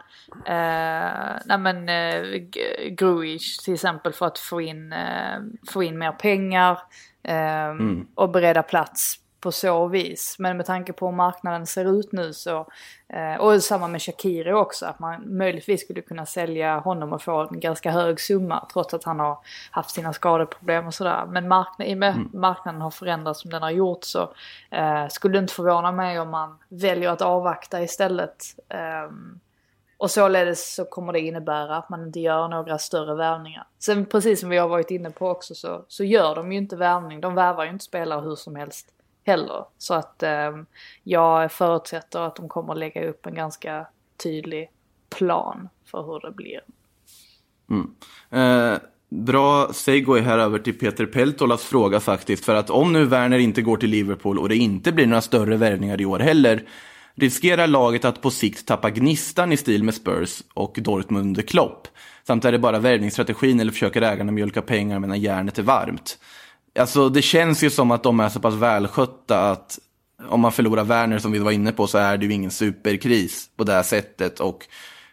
[0.46, 5.40] eh, nej men, eh, G- Grujic till exempel för att få in, eh,
[5.72, 6.80] få in mer pengar
[7.24, 7.74] eh,
[8.16, 10.36] och bereda plats på så vis.
[10.40, 12.68] Men med tanke på hur marknaden ser ut nu så,
[13.10, 17.48] eh, och samma med Shakiri också, att man möjligtvis skulle kunna sälja honom och få
[17.52, 19.38] en ganska hög summa trots att han har
[19.72, 21.26] haft sina skadeproblem och sådär.
[21.26, 24.34] Men markna- i och med marknaden har förändrats som den har gjort så
[24.72, 28.44] eh, skulle det inte förvåna mig om man väljer att avvakta istället.
[28.70, 29.40] Ehm,
[29.98, 33.68] och således så kommer det innebära att man inte gör några större värvningar.
[33.80, 36.76] Sen precis som vi har varit inne på också så, så gör de ju inte
[36.76, 37.22] värvning.
[37.22, 38.88] De värvar ju inte spelare hur som helst
[39.28, 39.66] heller.
[39.78, 40.52] Så att eh,
[41.04, 43.88] jag förutsätter att de kommer lägga upp en ganska
[44.24, 44.70] tydlig
[45.10, 46.62] plan för hur det blir.
[47.70, 47.92] Mm.
[48.30, 52.46] Eh, bra segway här över till Peter Peltolas fråga faktiskt.
[52.46, 55.58] För att om nu Werner inte går till Liverpool och det inte blir några större
[55.58, 56.64] värvningar i år heller.
[57.16, 61.88] Riskerar laget att på sikt tappa gnistan i stil med Spurs och Dortmund under Klopp?
[62.28, 66.18] Samt är det bara värvningsstrategin eller försöker ägarna mjölka pengar medan järnet är varmt?
[66.80, 69.80] Alltså det känns ju som att de är så pass välskötta att
[70.30, 73.50] om man förlorar Werner som vi var inne på så är det ju ingen superkris
[73.56, 74.40] på det här sättet.
[74.40, 74.68] Och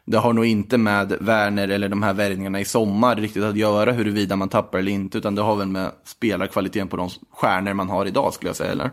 [0.05, 3.93] det har nog inte med Werner eller de här värvningarna i sommar riktigt att göra
[3.93, 5.19] huruvida man tappar eller inte.
[5.19, 8.73] Utan det har väl med spelarkvaliteten på de stjärnor man har idag skulle jag säga.
[8.73, 8.91] Eller?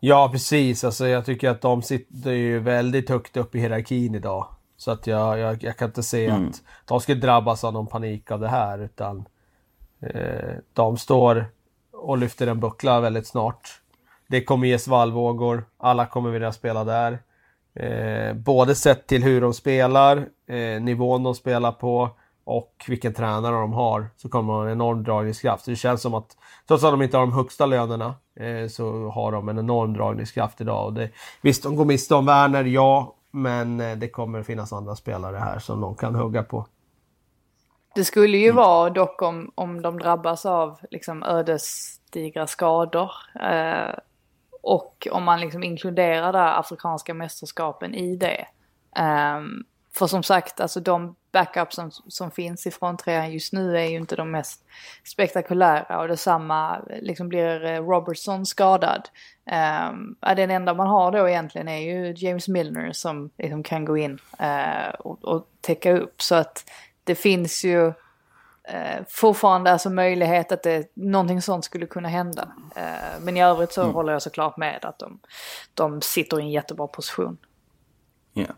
[0.00, 0.84] Ja, precis.
[0.84, 4.46] Alltså, jag tycker att de sitter ju väldigt högt upp i hierarkin idag.
[4.76, 8.30] Så att jag, jag, jag kan inte se att de skulle drabbas av någon panik
[8.30, 8.78] av det här.
[8.78, 9.24] Utan
[10.00, 11.46] eh, de står
[11.98, 13.80] och lyfter en buckla väldigt snart.
[14.26, 15.64] Det kommer ge svallvågor.
[15.78, 17.18] Alla kommer vilja spela där.
[17.74, 20.16] Eh, både sett till hur de spelar,
[20.48, 22.10] eh, nivån de spelar på
[22.44, 24.06] och vilken tränare de har.
[24.16, 25.64] Så kommer de ha en enorm dragningskraft.
[25.64, 26.36] Så det känns som att
[26.68, 30.60] trots att de inte har de högsta lönerna eh, så har de en enorm dragningskraft
[30.60, 30.86] idag.
[30.86, 31.10] Och det,
[31.42, 33.14] visst, de går miste om Werner, ja.
[33.30, 36.66] Men eh, det kommer finnas andra spelare här som de kan hugga på.
[37.94, 43.12] Det skulle ju vara dock om, om de drabbas av liksom ödesdigra skador.
[43.40, 43.94] Eh,
[44.62, 48.46] och om man liksom inkluderar det afrikanska mästerskapen i det.
[48.96, 49.64] Ehm,
[49.94, 53.96] för som sagt, alltså de backups som, som finns i fronttrean just nu är ju
[53.96, 54.64] inte de mest
[55.04, 59.08] spektakulära och detsamma liksom blir eh, Robertson skadad.
[59.90, 63.96] Um, den enda man har då egentligen är ju James Milner som liksom kan gå
[63.96, 66.64] in uh, och, och täcka upp så att
[67.08, 67.94] det finns ju uh,
[69.08, 72.52] fortfarande alltså möjlighet att det, någonting sånt skulle kunna hända.
[72.76, 73.94] Uh, men i övrigt så mm.
[73.94, 75.18] håller jag såklart med att de,
[75.74, 77.38] de sitter i en jättebra position.
[78.34, 78.54] Yeah.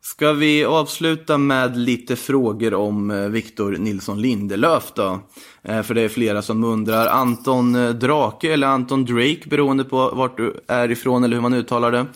[0.00, 5.20] Ska vi avsluta med lite frågor om eh, Victor Nilsson Lindelöf då?
[5.62, 7.06] Eh, för det är flera som undrar.
[7.06, 11.54] Anton eh, Drake eller Anton Drake beroende på vart du är ifrån eller hur man
[11.54, 12.06] uttalar det.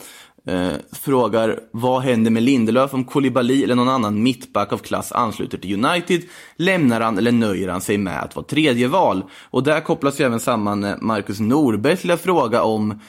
[0.47, 5.59] Eh, frågar vad händer med Lindelöf om Koulibaly eller någon annan mittback av klass ansluter
[5.59, 6.22] till United?
[6.57, 9.24] Lämnar han eller nöjer han sig med att vara tredje val?
[9.51, 13.01] Och där kopplas ju även samman eh, Marcus Norbergs till fråga om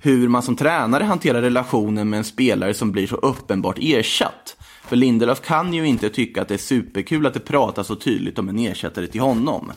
[0.00, 4.56] hur man som tränare hanterar relationen med en spelare som blir så uppenbart ersatt.
[4.84, 8.38] För Lindelöf kan ju inte tycka att det är superkul att det pratas så tydligt
[8.38, 9.72] om en ersättare till honom.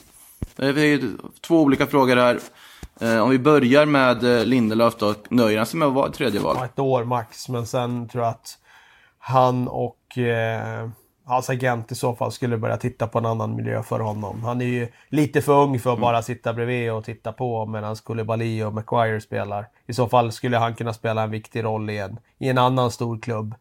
[0.58, 1.02] Eh, det är
[1.42, 2.40] två olika frågor här.
[3.02, 6.40] Eh, om vi börjar med eh, Lindelöf då, nöjer han sig med att vara tredje
[6.40, 6.58] val?
[6.66, 8.58] ett år max, men sen tror jag att
[9.18, 10.90] han och eh,
[11.26, 14.44] hans agent i så fall skulle börja titta på en annan miljö för honom.
[14.44, 17.96] Han är ju lite för ung för att bara sitta bredvid och titta på medan
[17.96, 19.68] Koulibaly och Maguire spelar.
[19.88, 22.92] I så fall skulle han kunna spela en viktig roll i en, i en annan
[22.92, 23.56] stor klubb.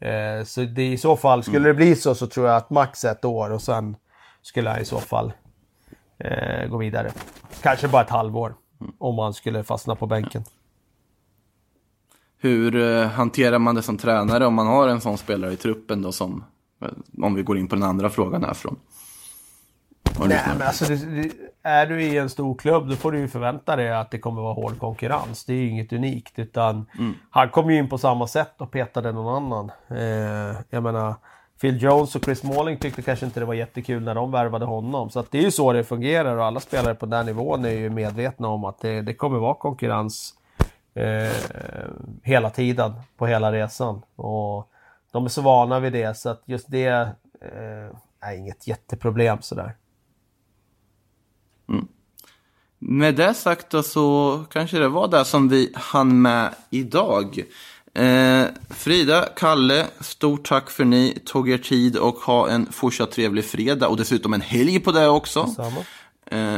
[0.00, 3.04] Eh, så det, i så fall, skulle det bli så så tror jag att max
[3.04, 3.96] ett år och sen
[4.42, 5.32] skulle han i så fall
[6.18, 7.12] eh, gå vidare.
[7.62, 8.54] Kanske bara ett halvår.
[8.98, 10.44] Om han skulle fastna på bänken.
[12.38, 16.02] Hur eh, hanterar man det som tränare om man har en sån spelare i truppen
[16.02, 16.44] då som
[17.22, 18.78] om vi går in på den andra frågan härifrån.
[20.18, 21.30] Nej, men alltså, det, det,
[21.62, 24.42] är du i en stor klubb då får du ju förvänta dig att det kommer
[24.42, 25.44] vara hård konkurrens.
[25.44, 27.14] Det är ju inget unikt utan mm.
[27.30, 29.70] han kom ju in på samma sätt och petade någon annan.
[29.90, 31.14] Eh, jag menar
[31.62, 35.10] Phil Jones och Chris Malling tyckte kanske inte det var jättekul när de värvade honom.
[35.10, 37.70] Så att det är ju så det fungerar och alla spelare på den nivån är
[37.70, 40.34] ju medvetna om att det, det kommer vara konkurrens
[40.94, 41.32] eh,
[42.22, 44.02] hela tiden på hela resan.
[44.16, 44.70] Och
[45.12, 46.86] de är så vana vid det så att just det
[47.40, 49.76] eh, är inget jätteproblem sådär.
[51.68, 51.88] Mm.
[52.78, 57.44] Med det sagt då så kanske det var det som vi hann med idag.
[57.94, 63.44] Eh, Frida, Kalle, stort tack för ni tog er tid och ha en fortsatt trevlig
[63.44, 65.40] fredag och dessutom en helg på det också.
[66.26, 66.56] Eh,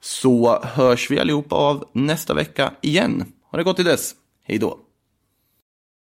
[0.00, 3.32] så hörs vi allihopa av nästa vecka igen.
[3.50, 4.14] Ha det gott till dess.
[4.44, 4.78] Hej då.